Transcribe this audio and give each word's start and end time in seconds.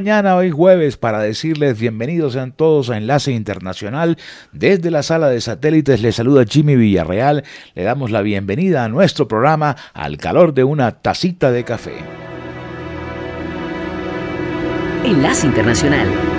Mañana, 0.00 0.34
hoy 0.34 0.50
jueves, 0.50 0.96
para 0.96 1.18
decirles 1.18 1.78
bienvenidos 1.78 2.32
sean 2.32 2.52
todos 2.52 2.88
a 2.88 2.96
Enlace 2.96 3.32
Internacional. 3.32 4.16
Desde 4.50 4.90
la 4.90 5.02
sala 5.02 5.28
de 5.28 5.42
satélites 5.42 6.00
les 6.00 6.16
saluda 6.16 6.46
Jimmy 6.48 6.74
Villarreal. 6.74 7.44
Le 7.74 7.82
damos 7.82 8.10
la 8.10 8.22
bienvenida 8.22 8.82
a 8.82 8.88
nuestro 8.88 9.28
programa 9.28 9.76
al 9.92 10.16
calor 10.16 10.54
de 10.54 10.64
una 10.64 11.02
tacita 11.02 11.52
de 11.52 11.64
café. 11.64 11.92
Enlace 15.04 15.46
Internacional. 15.46 16.29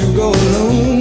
you 0.00 0.12
go 0.14 0.30
alone. 0.30 0.95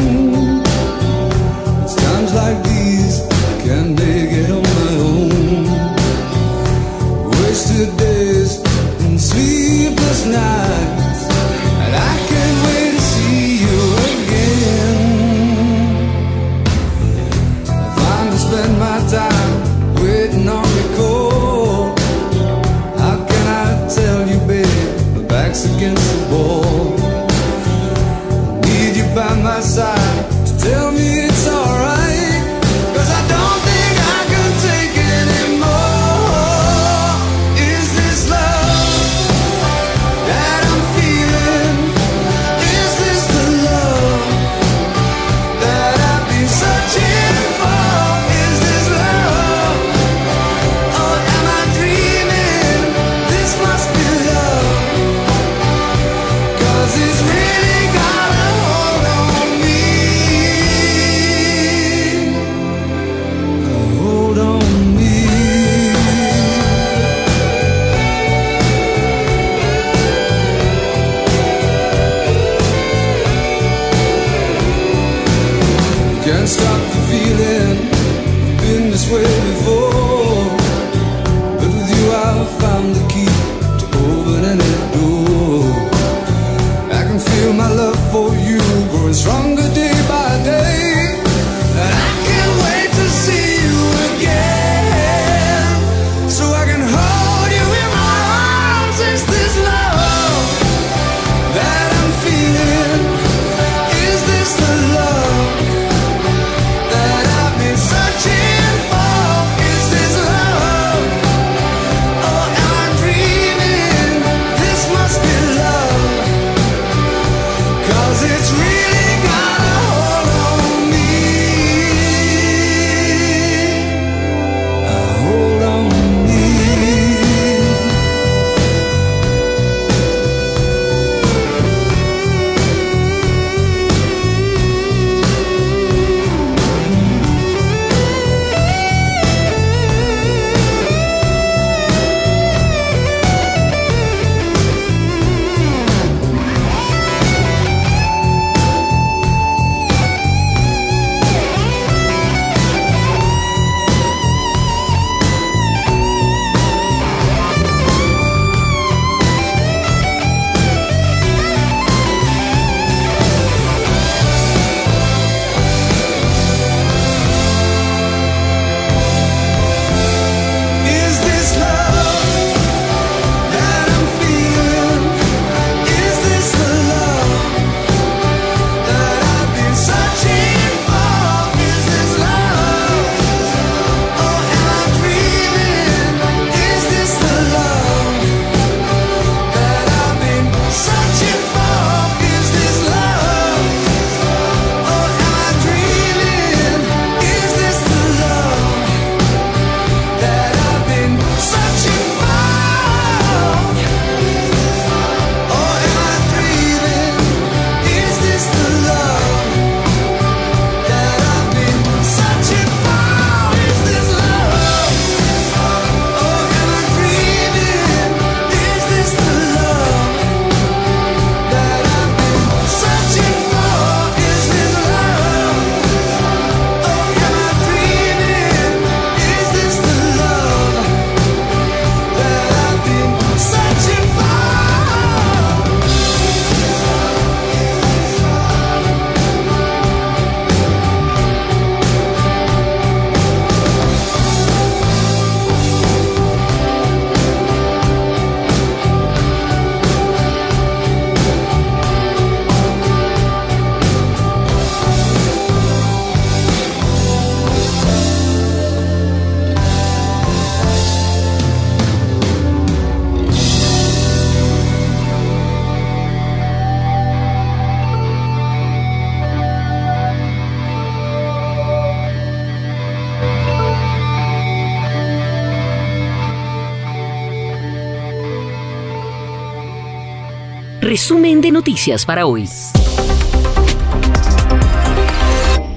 Noticias 281.86 282.06
para 282.06 282.26
hoy. 282.26 282.50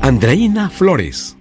Andreina 0.00 0.70
Flores. 0.70 1.36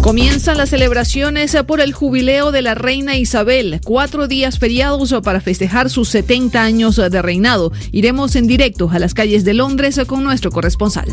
Comienzan 0.00 0.58
las 0.58 0.70
celebraciones 0.70 1.56
por 1.68 1.80
el 1.80 1.92
jubileo 1.92 2.50
de 2.50 2.62
la 2.62 2.74
reina 2.74 3.16
Isabel, 3.16 3.80
cuatro 3.84 4.26
días 4.26 4.58
feriados 4.58 5.14
para 5.22 5.40
festejar 5.40 5.88
sus 5.88 6.08
70 6.08 6.60
años 6.60 6.96
de 6.96 7.22
reinado. 7.22 7.70
Iremos 7.92 8.34
en 8.34 8.48
directo 8.48 8.90
a 8.90 8.98
las 8.98 9.14
calles 9.14 9.44
de 9.44 9.54
Londres 9.54 10.00
con 10.08 10.24
nuestro 10.24 10.50
corresponsal. 10.50 11.06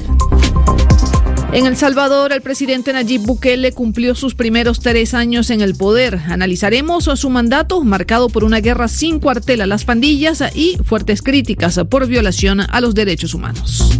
En 1.51 1.65
El 1.65 1.75
Salvador, 1.75 2.31
el 2.31 2.41
presidente 2.41 2.93
Nayib 2.93 3.23
Bukele 3.23 3.71
cumplió 3.71 4.13
sus 4.13 4.35
primeros 4.35 4.79
tres 4.81 5.15
años 5.15 5.49
en 5.49 5.61
el 5.61 5.75
poder. 5.75 6.19
Analizaremos 6.27 7.05
su 7.05 7.29
mandato 7.31 7.83
marcado 7.83 8.29
por 8.29 8.43
una 8.43 8.59
guerra 8.59 8.87
sin 8.87 9.19
cuartel 9.19 9.61
a 9.61 9.65
las 9.65 9.83
pandillas 9.83 10.43
y 10.53 10.77
fuertes 10.83 11.23
críticas 11.23 11.79
por 11.89 12.05
violación 12.05 12.59
a 12.61 12.81
los 12.81 12.93
derechos 12.93 13.33
humanos. 13.33 13.99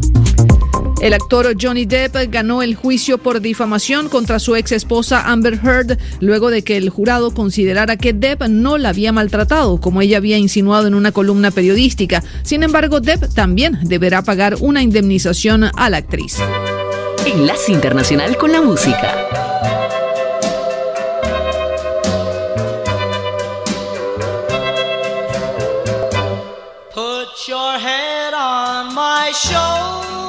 El 1.02 1.14
actor 1.14 1.56
Johnny 1.60 1.86
Depp 1.86 2.30
ganó 2.30 2.62
el 2.62 2.76
juicio 2.76 3.18
por 3.18 3.42
difamación 3.42 4.10
contra 4.10 4.38
su 4.38 4.56
ex 4.56 4.72
esposa 4.74 5.32
Amber 5.32 5.60
Heard 5.64 5.98
luego 6.20 6.52
de 6.52 6.62
que 6.62 6.78
el 6.78 6.90
jurado 6.90 7.34
considerara 7.34 7.98
que 7.98 8.14
Depp 8.14 8.44
no 8.44 8.78
la 8.78 8.90
había 8.90 9.12
maltratado, 9.12 9.80
como 9.80 10.02
ella 10.02 10.18
había 10.18 10.38
insinuado 10.38 10.86
en 10.86 10.94
una 10.94 11.12
columna 11.12 11.50
periodística. 11.50 12.24
Sin 12.44 12.62
embargo, 12.62 13.00
Depp 13.00 13.34
también 13.34 13.80
deberá 13.84 14.22
pagar 14.22 14.58
una 14.60 14.84
indemnización 14.84 15.64
a 15.64 15.90
la 15.90 15.98
actriz. 15.98 16.38
Enlace 17.26 17.72
Internacional 17.72 18.38
con 18.38 18.52
la 18.52 18.62
Música. 18.62 19.14
Put 26.94 27.48
your 27.48 27.80
head 27.80 28.34
on 28.34 28.94
my 28.94 29.32
shoulder. 29.34 30.29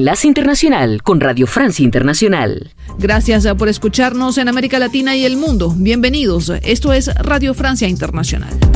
Enlace 0.00 0.26
Internacional 0.28 1.02
con 1.02 1.20
Radio 1.20 1.46
Francia 1.46 1.84
Internacional. 1.84 2.72
Gracias 2.98 3.46
por 3.58 3.68
escucharnos 3.68 4.38
en 4.38 4.48
América 4.48 4.78
Latina 4.78 5.14
y 5.14 5.26
el 5.26 5.36
mundo. 5.36 5.74
Bienvenidos. 5.76 6.50
Esto 6.62 6.94
es 6.94 7.14
Radio 7.16 7.52
Francia 7.52 7.86
Internacional. 7.86 8.69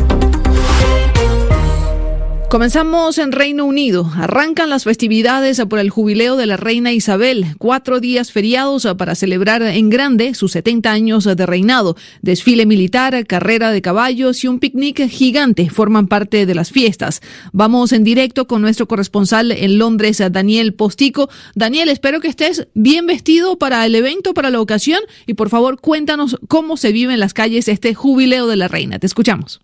Comenzamos 2.54 3.18
en 3.18 3.32
Reino 3.32 3.64
Unido. 3.64 4.08
Arrancan 4.14 4.70
las 4.70 4.84
festividades 4.84 5.60
por 5.68 5.80
el 5.80 5.90
jubileo 5.90 6.36
de 6.36 6.46
la 6.46 6.56
reina 6.56 6.92
Isabel. 6.92 7.46
Cuatro 7.58 7.98
días 7.98 8.30
feriados 8.30 8.86
para 8.96 9.16
celebrar 9.16 9.60
en 9.62 9.90
grande 9.90 10.34
sus 10.34 10.52
70 10.52 10.88
años 10.88 11.24
de 11.24 11.46
reinado. 11.46 11.96
Desfile 12.22 12.64
militar, 12.64 13.26
carrera 13.26 13.72
de 13.72 13.82
caballos 13.82 14.44
y 14.44 14.46
un 14.46 14.60
picnic 14.60 15.08
gigante 15.08 15.68
forman 15.68 16.06
parte 16.06 16.46
de 16.46 16.54
las 16.54 16.70
fiestas. 16.70 17.22
Vamos 17.52 17.92
en 17.92 18.04
directo 18.04 18.46
con 18.46 18.62
nuestro 18.62 18.86
corresponsal 18.86 19.50
en 19.50 19.76
Londres, 19.78 20.22
Daniel 20.30 20.74
Postico. 20.74 21.28
Daniel, 21.56 21.88
espero 21.88 22.20
que 22.20 22.28
estés 22.28 22.68
bien 22.74 23.06
vestido 23.06 23.58
para 23.58 23.84
el 23.84 23.96
evento, 23.96 24.32
para 24.32 24.50
la 24.50 24.60
ocasión. 24.60 25.00
Y 25.26 25.34
por 25.34 25.48
favor, 25.48 25.80
cuéntanos 25.80 26.38
cómo 26.46 26.76
se 26.76 26.92
vive 26.92 27.14
en 27.14 27.18
las 27.18 27.34
calles 27.34 27.66
este 27.66 27.94
jubileo 27.94 28.46
de 28.46 28.54
la 28.54 28.68
reina. 28.68 29.00
Te 29.00 29.08
escuchamos. 29.08 29.60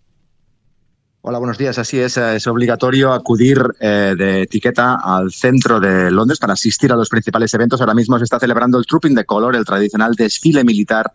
Hola, 1.23 1.37
buenos 1.37 1.59
días. 1.59 1.77
Así 1.77 1.99
es, 1.99 2.17
eh, 2.17 2.37
es 2.37 2.47
obligatorio 2.47 3.13
acudir 3.13 3.61
eh, 3.79 4.15
de 4.17 4.41
etiqueta 4.41 4.95
al 4.95 5.31
centro 5.31 5.79
de 5.79 6.09
Londres 6.09 6.39
para 6.39 6.53
asistir 6.53 6.91
a 6.91 6.95
los 6.95 7.09
principales 7.09 7.53
eventos. 7.53 7.79
Ahora 7.79 7.93
mismo 7.93 8.17
se 8.17 8.23
está 8.23 8.39
celebrando 8.39 8.79
el 8.79 8.87
Trooping 8.87 9.13
de 9.13 9.23
Color, 9.23 9.55
el 9.55 9.63
tradicional 9.63 10.15
desfile 10.15 10.63
militar 10.63 11.11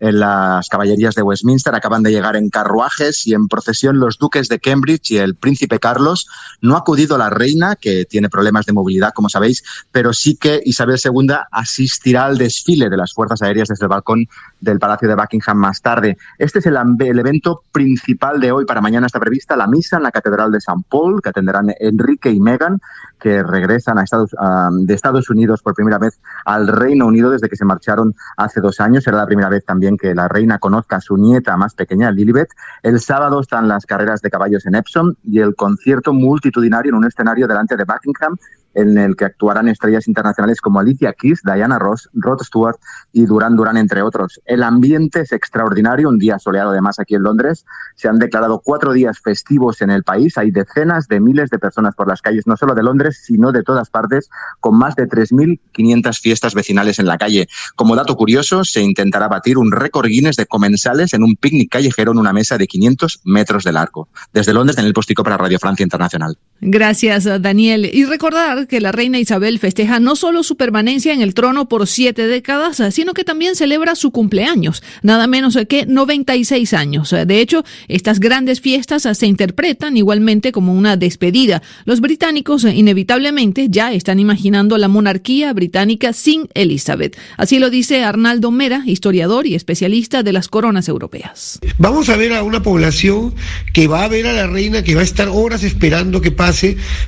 en 0.00 0.18
las 0.18 0.68
caballerías 0.68 1.14
de 1.14 1.22
Westminster. 1.22 1.74
Acaban 1.74 2.02
de 2.02 2.10
llegar 2.10 2.36
en 2.36 2.50
carruajes 2.50 3.26
y 3.26 3.34
en 3.34 3.48
procesión 3.48 4.00
los 4.00 4.18
duques 4.18 4.48
de 4.48 4.58
Cambridge 4.58 5.12
y 5.12 5.18
el 5.18 5.36
príncipe 5.36 5.78
Carlos. 5.78 6.26
No 6.60 6.74
ha 6.74 6.80
acudido 6.80 7.18
la 7.18 7.30
reina, 7.30 7.76
que 7.76 8.04
tiene 8.04 8.28
problemas 8.28 8.66
de 8.66 8.72
movilidad, 8.72 9.12
como 9.14 9.28
sabéis, 9.28 9.62
pero 9.92 10.12
sí 10.12 10.36
que 10.36 10.60
Isabel 10.64 10.98
II 11.02 11.34
asistirá 11.50 12.24
al 12.24 12.38
desfile 12.38 12.88
de 12.88 12.96
las 12.96 13.12
fuerzas 13.12 13.42
aéreas 13.42 13.68
desde 13.68 13.84
el 13.84 13.90
balcón 13.90 14.26
del 14.60 14.78
Palacio 14.78 15.08
de 15.08 15.14
Buckingham 15.14 15.58
más 15.58 15.80
tarde. 15.82 16.16
Este 16.38 16.58
es 16.58 16.66
el, 16.66 16.76
evento 17.18 17.62
principal 17.72 18.40
de 18.40 18.52
hoy. 18.52 18.64
Para 18.64 18.80
mañana 18.80 19.06
está 19.06 19.20
prevista 19.20 19.56
la 19.56 19.66
misa 19.66 19.98
en 19.98 20.04
la 20.04 20.10
Catedral 20.10 20.50
de 20.50 20.58
St. 20.58 20.84
Paul, 20.88 21.20
que 21.22 21.28
atenderán 21.28 21.72
Enrique 21.78 22.30
y 22.30 22.40
Meghan, 22.40 22.80
que 23.18 23.42
regresan 23.42 23.98
a 23.98 24.02
Estados, 24.04 24.32
uh, 24.32 24.84
de 24.84 24.94
Estados 24.94 25.28
Unidos 25.28 25.62
por 25.62 25.74
primera 25.74 25.98
vez 25.98 26.18
al 26.44 26.66
Reino 26.66 27.06
Unido 27.06 27.30
desde 27.30 27.48
que 27.48 27.56
se 27.56 27.64
marcharon 27.64 28.14
hace 28.36 28.60
dos 28.60 28.80
años. 28.80 29.04
Será 29.04 29.18
la 29.18 29.26
primera 29.26 29.48
vez 29.48 29.64
también 29.64 29.89
que 29.96 30.14
la 30.14 30.28
reina 30.28 30.58
conozca 30.58 30.96
a 30.96 31.00
su 31.00 31.16
nieta 31.16 31.56
más 31.56 31.74
pequeña, 31.74 32.10
Lilibet. 32.10 32.48
El 32.82 33.00
sábado 33.00 33.40
están 33.40 33.68
las 33.68 33.86
carreras 33.86 34.20
de 34.22 34.30
caballos 34.30 34.66
en 34.66 34.74
Epsom 34.74 35.14
y 35.24 35.40
el 35.40 35.54
concierto 35.54 36.12
multitudinario 36.12 36.90
en 36.90 36.96
un 36.96 37.06
escenario 37.06 37.46
delante 37.46 37.76
de 37.76 37.84
Buckingham 37.84 38.36
en 38.74 38.98
el 38.98 39.16
que 39.16 39.24
actuarán 39.24 39.68
estrellas 39.68 40.08
internacionales 40.08 40.60
como 40.60 40.80
Alicia 40.80 41.12
Keys, 41.12 41.40
Diana 41.42 41.78
Ross, 41.78 42.08
Rod 42.12 42.42
Stewart 42.42 42.76
y 43.12 43.26
Duran 43.26 43.56
Duran, 43.56 43.76
entre 43.76 44.02
otros. 44.02 44.40
El 44.44 44.62
ambiente 44.62 45.20
es 45.20 45.32
extraordinario, 45.32 46.08
un 46.08 46.18
día 46.18 46.38
soleado 46.38 46.70
además 46.70 46.98
aquí 46.98 47.14
en 47.14 47.22
Londres. 47.22 47.64
Se 47.94 48.08
han 48.08 48.18
declarado 48.18 48.60
cuatro 48.64 48.92
días 48.92 49.18
festivos 49.18 49.82
en 49.82 49.90
el 49.90 50.04
país. 50.04 50.36
Hay 50.38 50.50
decenas 50.50 51.08
de 51.08 51.20
miles 51.20 51.50
de 51.50 51.58
personas 51.58 51.94
por 51.94 52.08
las 52.08 52.22
calles, 52.22 52.46
no 52.46 52.56
solo 52.56 52.74
de 52.74 52.82
Londres, 52.82 53.20
sino 53.24 53.52
de 53.52 53.62
todas 53.62 53.90
partes, 53.90 54.30
con 54.60 54.76
más 54.76 54.96
de 54.96 55.08
3.500 55.08 56.20
fiestas 56.20 56.54
vecinales 56.54 56.98
en 56.98 57.06
la 57.06 57.18
calle. 57.18 57.48
Como 57.76 57.96
dato 57.96 58.16
curioso, 58.16 58.64
se 58.64 58.82
intentará 58.82 59.28
batir 59.28 59.58
un 59.58 59.72
récord 59.72 60.06
Guinness 60.06 60.36
de 60.36 60.46
comensales 60.46 61.14
en 61.14 61.22
un 61.22 61.36
picnic 61.36 61.70
callejero 61.70 62.12
en 62.12 62.18
una 62.18 62.32
mesa 62.32 62.58
de 62.58 62.66
500 62.66 63.20
metros 63.24 63.64
de 63.64 63.72
largo. 63.72 64.08
Desde 64.32 64.52
Londres, 64.52 64.76
el 64.90 64.92
Postico 64.92 65.22
para 65.22 65.36
Radio 65.36 65.58
Francia 65.58 65.84
Internacional. 65.84 66.36
Gracias, 66.62 67.24
Daniel. 67.40 67.88
Y 67.90 68.04
recordar 68.04 68.66
que 68.66 68.82
la 68.82 68.92
reina 68.92 69.18
Isabel 69.18 69.58
festeja 69.58 69.98
no 69.98 70.14
solo 70.14 70.42
su 70.42 70.56
permanencia 70.56 71.14
en 71.14 71.22
el 71.22 71.32
trono 71.32 71.68
por 71.68 71.86
siete 71.86 72.26
décadas, 72.26 72.82
sino 72.94 73.14
que 73.14 73.24
también 73.24 73.56
celebra 73.56 73.94
su 73.94 74.10
cumpleaños, 74.10 74.82
nada 75.02 75.26
menos 75.26 75.56
que 75.68 75.86
96 75.86 76.74
años. 76.74 77.14
De 77.26 77.40
hecho, 77.40 77.64
estas 77.88 78.20
grandes 78.20 78.60
fiestas 78.60 79.08
se 79.16 79.26
interpretan 79.26 79.96
igualmente 79.96 80.52
como 80.52 80.74
una 80.74 80.98
despedida. 80.98 81.62
Los 81.86 82.02
británicos 82.02 82.64
inevitablemente 82.64 83.68
ya 83.70 83.94
están 83.94 84.18
imaginando 84.18 84.76
la 84.76 84.88
monarquía 84.88 85.54
británica 85.54 86.12
sin 86.12 86.48
Elizabeth. 86.52 87.16
Así 87.38 87.58
lo 87.58 87.70
dice 87.70 88.04
Arnaldo 88.04 88.50
Mera, 88.50 88.82
historiador 88.84 89.46
y 89.46 89.54
especialista 89.54 90.22
de 90.22 90.34
las 90.34 90.48
coronas 90.48 90.88
europeas. 90.88 91.58
Vamos 91.78 92.10
a 92.10 92.16
ver 92.16 92.34
a 92.34 92.42
una 92.42 92.62
población 92.62 93.34
que 93.72 93.86
va 93.86 94.04
a 94.04 94.08
ver 94.08 94.26
a 94.26 94.34
la 94.34 94.46
reina, 94.46 94.84
que 94.84 94.94
va 94.94 95.00
a 95.00 95.04
estar 95.04 95.28
horas 95.28 95.62
esperando 95.62 96.20
que 96.20 96.30
pase 96.30 96.49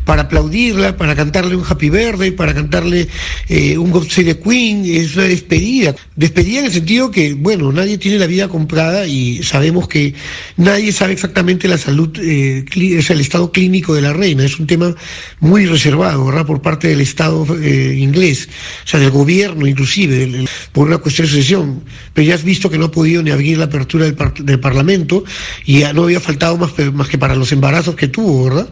para 0.04 0.22
aplaudirla, 0.22 0.96
para 0.96 1.14
cantarle 1.14 1.56
un 1.56 1.64
Happy 1.68 1.90
Birthday, 1.90 2.30
para 2.30 2.54
cantarle 2.54 3.08
eh, 3.48 3.76
un 3.78 3.90
God 3.90 4.08
Save 4.08 4.34
the 4.34 4.40
Queen, 4.40 4.84
es 4.84 5.16
una 5.16 5.24
despedida. 5.24 5.94
Despedida 6.16 6.60
en 6.60 6.66
el 6.66 6.72
sentido 6.72 7.10
que, 7.10 7.34
bueno, 7.34 7.72
nadie 7.72 7.98
tiene 7.98 8.18
la 8.18 8.26
vida 8.26 8.48
comprada 8.48 9.06
y 9.06 9.42
sabemos 9.42 9.88
que 9.88 10.14
nadie 10.56 10.92
sabe 10.92 11.12
exactamente 11.12 11.68
la 11.68 11.78
salud, 11.78 12.10
eh, 12.20 12.64
es 12.74 13.10
el 13.10 13.20
estado 13.20 13.52
clínico 13.52 13.94
de 13.94 14.02
la 14.02 14.12
reina. 14.12 14.44
Es 14.44 14.58
un 14.58 14.66
tema 14.66 14.94
muy 15.40 15.66
reservado, 15.66 16.24
¿verdad? 16.26 16.46
Por 16.46 16.62
parte 16.62 16.88
del 16.88 17.00
Estado 17.00 17.46
eh, 17.60 17.96
inglés, 17.98 18.48
o 18.84 18.88
sea, 18.88 19.00
del 19.00 19.10
gobierno 19.10 19.66
inclusive, 19.66 20.46
por 20.72 20.88
una 20.88 20.98
cuestión 20.98 21.26
de 21.26 21.32
sucesión. 21.32 21.84
Pero 22.14 22.28
ya 22.28 22.34
has 22.34 22.44
visto 22.44 22.70
que 22.70 22.78
no 22.78 22.86
ha 22.86 22.90
podido 22.90 23.22
ni 23.22 23.30
abrir 23.30 23.58
la 23.58 23.64
apertura 23.64 24.04
del, 24.04 24.16
del 24.44 24.60
Parlamento 24.60 25.24
y 25.64 25.82
no 25.94 26.04
había 26.04 26.20
faltado 26.20 26.56
más, 26.56 26.72
más 26.92 27.08
que 27.08 27.18
para 27.18 27.34
los 27.34 27.52
embarazos 27.52 27.94
que 27.94 28.08
tuvo, 28.08 28.44
¿verdad? 28.44 28.68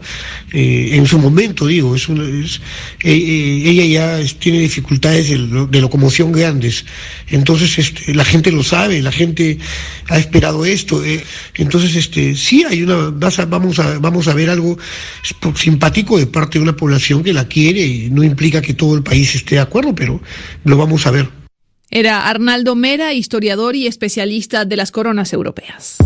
En 0.61 1.05
su 1.05 1.19
momento, 1.19 1.67
digo, 1.67 1.95
eh, 1.95 2.45
eh, 3.03 3.63
ella 3.65 3.85
ya 4.19 4.35
tiene 4.39 4.59
dificultades 4.59 5.29
de, 5.29 5.81
locomoción 5.81 6.31
grandes. 6.31 6.85
Entonces, 7.27 7.77
este, 7.79 8.13
la 8.13 8.25
gente 8.25 8.51
lo 8.51 8.63
sabe, 8.63 9.01
la 9.01 9.11
gente 9.11 9.57
ha 10.09 10.17
esperado 10.17 10.65
esto. 10.65 11.03
Eh. 11.03 11.23
Entonces, 11.55 11.95
este, 11.95 12.35
sí 12.35 12.63
hay 12.67 12.83
una, 12.83 13.09
vamos 13.47 13.79
a, 13.79 13.99
vamos 13.99 14.27
a 14.27 14.33
ver 14.33 14.49
algo 14.49 14.77
simpático 15.55 16.17
de 16.17 16.27
parte 16.27 16.59
de 16.59 16.63
una 16.63 16.75
población 16.75 17.23
que 17.23 17.33
la 17.33 17.47
quiere 17.47 17.85
y 17.85 18.09
no 18.09 18.23
implica 18.23 18.61
que 18.61 18.73
todo 18.73 18.95
el 18.95 19.03
país 19.03 19.35
esté 19.35 19.55
de 19.55 19.61
acuerdo, 19.61 19.95
pero 19.95 20.21
lo 20.63 20.77
vamos 20.77 21.05
a 21.07 21.11
ver. 21.11 21.29
Era 21.89 22.29
Arnaldo 22.29 22.75
Mera, 22.75 23.13
historiador 23.13 23.75
y 23.75 23.85
especialista 23.85 24.63
de 24.63 24.77
las 24.77 24.91
coronas 24.91 25.33
europeas. 25.33 25.97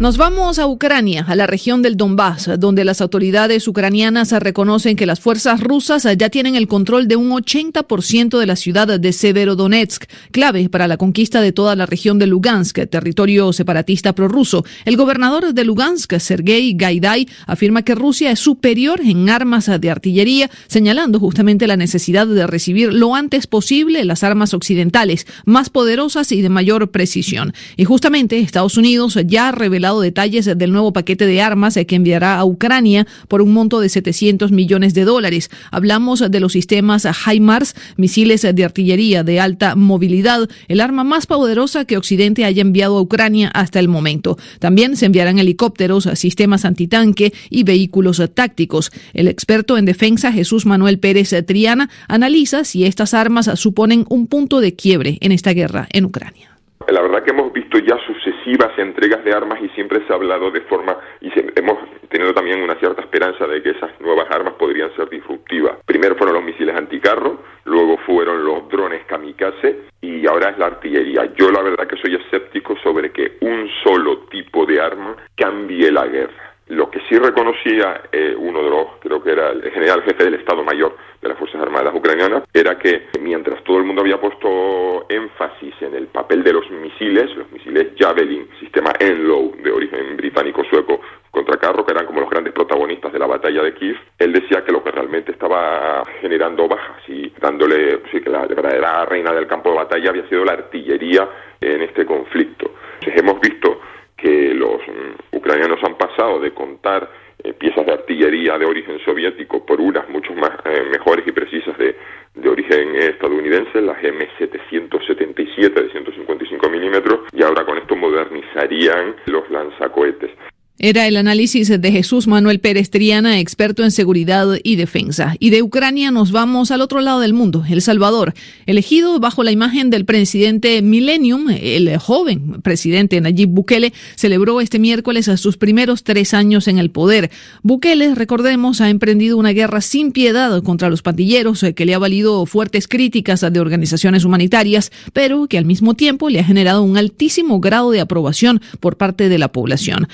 Nos 0.00 0.16
vamos 0.16 0.60
a 0.60 0.68
Ucrania, 0.68 1.24
a 1.26 1.34
la 1.34 1.48
región 1.48 1.82
del 1.82 1.96
Donbass, 1.96 2.48
donde 2.60 2.84
las 2.84 3.00
autoridades 3.00 3.66
ucranianas 3.66 4.30
reconocen 4.30 4.94
que 4.94 5.06
las 5.06 5.18
fuerzas 5.18 5.60
rusas 5.60 6.06
ya 6.16 6.28
tienen 6.28 6.54
el 6.54 6.68
control 6.68 7.08
de 7.08 7.16
un 7.16 7.30
80% 7.30 8.38
de 8.38 8.46
la 8.46 8.54
ciudad 8.54 9.00
de 9.00 9.12
Severodonetsk, 9.12 10.04
clave 10.30 10.68
para 10.68 10.86
la 10.86 10.98
conquista 10.98 11.40
de 11.40 11.50
toda 11.50 11.74
la 11.74 11.84
región 11.84 12.20
de 12.20 12.28
Lugansk, 12.28 12.78
territorio 12.88 13.52
separatista 13.52 14.14
prorruso. 14.14 14.64
El 14.84 14.96
gobernador 14.96 15.52
de 15.52 15.64
Lugansk, 15.64 16.16
Sergei 16.20 16.74
Gaidai, 16.74 17.26
afirma 17.48 17.82
que 17.82 17.96
Rusia 17.96 18.30
es 18.30 18.38
superior 18.38 19.00
en 19.00 19.28
armas 19.28 19.68
de 19.80 19.90
artillería, 19.90 20.48
señalando 20.68 21.18
justamente 21.18 21.66
la 21.66 21.76
necesidad 21.76 22.28
de 22.28 22.46
recibir 22.46 22.94
lo 22.94 23.16
antes 23.16 23.48
posible 23.48 24.04
las 24.04 24.22
armas 24.22 24.54
occidentales, 24.54 25.26
más 25.44 25.70
poderosas 25.70 26.30
y 26.30 26.40
de 26.40 26.50
mayor 26.50 26.92
precisión. 26.92 27.52
Y 27.76 27.84
justamente 27.84 28.38
Estados 28.38 28.76
Unidos 28.76 29.18
ya 29.26 29.48
ha 29.48 29.52
revelado 29.52 29.87
detalles 29.96 30.44
del 30.56 30.72
nuevo 30.72 30.92
paquete 30.92 31.26
de 31.26 31.40
armas 31.40 31.78
que 31.86 31.96
enviará 31.96 32.36
a 32.36 32.44
Ucrania 32.44 33.06
por 33.28 33.42
un 33.42 33.52
monto 33.52 33.80
de 33.80 33.88
700 33.88 34.52
millones 34.52 34.94
de 34.94 35.04
dólares. 35.04 35.50
Hablamos 35.70 36.22
de 36.30 36.40
los 36.40 36.52
sistemas 36.52 37.06
HIMARS, 37.06 37.74
misiles 37.96 38.42
de 38.42 38.64
artillería 38.64 39.24
de 39.24 39.40
alta 39.40 39.74
movilidad, 39.74 40.48
el 40.68 40.80
arma 40.80 41.04
más 41.04 41.26
poderosa 41.26 41.84
que 41.84 41.96
Occidente 41.96 42.44
haya 42.44 42.62
enviado 42.62 42.98
a 42.98 43.00
Ucrania 43.00 43.48
hasta 43.54 43.80
el 43.80 43.88
momento. 43.88 44.38
También 44.58 44.96
se 44.96 45.06
enviarán 45.06 45.38
helicópteros, 45.38 46.08
sistemas 46.14 46.64
antitanque 46.64 47.32
y 47.50 47.64
vehículos 47.64 48.22
tácticos. 48.34 48.90
El 49.14 49.28
experto 49.28 49.78
en 49.78 49.84
defensa 49.84 50.32
Jesús 50.32 50.66
Manuel 50.66 50.98
Pérez 50.98 51.34
Triana 51.46 51.90
analiza 52.08 52.64
si 52.64 52.84
estas 52.84 53.14
armas 53.14 53.50
suponen 53.54 54.04
un 54.08 54.26
punto 54.26 54.60
de 54.60 54.74
quiebre 54.74 55.18
en 55.20 55.32
esta 55.32 55.52
guerra 55.52 55.88
en 55.92 56.04
Ucrania 56.04 56.47
la 56.92 57.02
verdad 57.02 57.22
que 57.22 57.30
hemos 57.30 57.52
visto 57.52 57.78
ya 57.78 57.98
sucesivas 58.06 58.78
entregas 58.78 59.22
de 59.24 59.32
armas 59.32 59.60
y 59.62 59.68
siempre 59.70 60.04
se 60.06 60.12
ha 60.12 60.16
hablado 60.16 60.50
de 60.50 60.60
forma, 60.62 60.96
y 61.20 61.30
hemos 61.56 61.78
tenido 62.08 62.32
también 62.32 62.62
una 62.62 62.74
cierta 62.76 63.02
esperanza 63.02 63.46
de 63.46 63.62
que 63.62 63.70
esas 63.70 63.90
nuevas 64.00 64.26
armas 64.30 64.54
podrían 64.54 64.94
ser 64.96 65.08
disruptivas. 65.08 65.76
Primero 65.84 66.16
fueron 66.16 66.36
los 66.36 66.44
misiles 66.44 66.74
anticarro, 66.74 67.42
luego 67.64 67.98
fueron 67.98 68.44
los 68.44 68.68
drones 68.68 69.04
kamikaze 69.06 69.80
y 70.00 70.26
ahora 70.26 70.50
es 70.50 70.58
la 70.58 70.66
artillería. 70.66 71.32
Yo 71.36 71.50
la 71.50 71.62
verdad 71.62 71.86
que 71.86 71.96
soy 71.96 72.14
escéptico 72.14 72.76
sobre 72.82 73.12
que 73.12 73.36
un 73.40 73.68
solo 73.84 74.20
tipo 74.30 74.64
de 74.64 74.80
arma 74.80 75.16
cambie 75.36 75.92
la 75.92 76.06
guerra. 76.06 76.47
Lo 76.68 76.90
que 76.90 77.00
sí 77.08 77.18
reconocía 77.18 78.02
eh, 78.12 78.34
uno 78.36 78.62
de 78.62 78.70
los, 78.70 78.86
creo 79.00 79.22
que 79.22 79.32
era 79.32 79.50
el 79.50 79.62
general 79.70 80.02
jefe 80.02 80.24
del 80.24 80.34
Estado 80.34 80.62
Mayor 80.62 80.96
de 81.22 81.28
las 81.28 81.38
Fuerzas 81.38 81.62
Armadas 81.62 81.94
ucranianas, 81.94 82.44
era 82.52 82.78
que 82.78 83.06
mientras 83.20 83.62
todo 83.64 83.78
el 83.78 83.84
mundo 83.84 84.02
había 84.02 84.20
puesto 84.20 85.06
énfasis 85.08 85.74
en 85.80 85.94
el 85.94 86.08
papel 86.08 86.44
de 86.44 86.52
los 86.52 86.70
misiles, 86.70 87.34
los 87.36 87.50
misiles 87.50 87.88
Javelin, 87.98 88.48
sistema 88.60 88.92
Enlow 89.00 89.56
de 89.62 89.72
origen 89.72 90.16
británico-sueco 90.16 91.00
contra 91.30 91.56
carro, 91.56 91.84
que 91.86 91.92
eran 91.92 92.06
como 92.06 92.20
los 92.20 92.30
grandes 92.30 92.52
protagonistas 92.52 93.12
de 93.12 93.18
la 93.18 93.26
batalla 93.26 93.62
de 93.62 93.74
Kiev, 93.74 93.96
él 94.18 94.32
decía 94.32 94.64
que 94.64 94.72
lo 94.72 94.82
que 94.84 94.90
realmente 94.90 95.32
estaba 95.32 96.02
generando 96.20 96.68
bajas 96.68 97.02
y 97.08 97.30
dándole, 97.40 98.00
sí, 98.10 98.20
que 98.20 98.30
la 98.30 98.46
verdadera 98.46 99.04
reina 99.06 99.32
del 99.32 99.46
campo 99.46 99.70
de 99.70 99.76
batalla 99.76 100.10
había 100.10 100.28
sido 100.28 100.44
la 100.44 100.52
artillería 100.52 101.28
en 101.60 101.82
este 101.82 102.04
conflicto. 102.04 102.70
Entonces 103.00 103.22
hemos 103.22 103.40
visto 103.40 103.80
que 104.18 104.52
los 104.52 104.80
mm, 104.86 105.36
ucranianos 105.36 105.78
han 105.84 105.96
pasado 105.96 106.40
de 106.40 106.52
contar 106.52 107.08
eh, 107.42 107.52
piezas 107.54 107.86
de 107.86 107.92
artillería 107.92 108.58
de 108.58 108.66
origen 108.66 108.98
soviético 109.04 109.64
por 109.64 109.80
unas 109.80 110.08
mucho 110.08 110.34
más 110.34 110.50
eh, 110.64 110.82
mejores 110.90 111.24
y 111.26 111.32
precisas 111.32 111.78
de, 111.78 111.96
de 112.34 112.48
origen 112.48 112.96
estadounidense, 112.96 113.80
las 113.80 113.98
M777 114.02 115.72
de 115.72 115.90
155 115.90 116.68
milímetros, 116.68 117.20
y 117.32 117.42
ahora 117.42 117.64
con 117.64 117.78
esto 117.78 117.94
modernizarían 117.94 119.14
los 119.26 119.48
lanzacohetes. 119.50 120.32
Era 120.80 121.08
el 121.08 121.16
análisis 121.16 121.68
de 121.68 121.90
Jesús 121.90 122.28
Manuel 122.28 122.60
Pérez 122.60 122.88
Triana, 122.88 123.40
experto 123.40 123.82
en 123.82 123.90
seguridad 123.90 124.46
y 124.62 124.76
defensa. 124.76 125.34
Y 125.40 125.50
de 125.50 125.60
Ucrania 125.60 126.12
nos 126.12 126.30
vamos 126.30 126.70
al 126.70 126.82
otro 126.82 127.00
lado 127.00 127.18
del 127.18 127.32
mundo, 127.32 127.64
El 127.68 127.82
Salvador. 127.82 128.32
Elegido 128.64 129.18
bajo 129.18 129.42
la 129.42 129.50
imagen 129.50 129.90
del 129.90 130.04
presidente 130.04 130.80
Millennium, 130.80 131.48
el 131.50 131.98
joven 131.98 132.62
presidente 132.62 133.20
Nayib 133.20 133.48
Bukele 133.48 133.92
celebró 134.14 134.60
este 134.60 134.78
miércoles 134.78 135.28
a 135.28 135.36
sus 135.36 135.56
primeros 135.56 136.04
tres 136.04 136.32
años 136.32 136.68
en 136.68 136.78
el 136.78 136.92
poder. 136.92 137.32
Bukele, 137.64 138.14
recordemos, 138.14 138.80
ha 138.80 138.88
emprendido 138.88 139.36
una 139.36 139.50
guerra 139.50 139.80
sin 139.80 140.12
piedad 140.12 140.62
contra 140.62 140.90
los 140.90 141.02
pandilleros 141.02 141.64
que 141.74 141.86
le 141.86 141.94
ha 141.94 141.98
valido 141.98 142.46
fuertes 142.46 142.86
críticas 142.86 143.40
de 143.40 143.58
organizaciones 143.58 144.24
humanitarias, 144.24 144.92
pero 145.12 145.48
que 145.48 145.58
al 145.58 145.64
mismo 145.64 145.94
tiempo 145.94 146.28
le 146.28 146.38
ha 146.38 146.44
generado 146.44 146.84
un 146.84 146.96
altísimo 146.96 147.58
grado 147.58 147.90
de 147.90 147.98
aprobación 148.00 148.60
por 148.78 148.96
parte 148.96 149.28
de 149.28 149.38
la 149.38 149.50
población. 149.50 150.06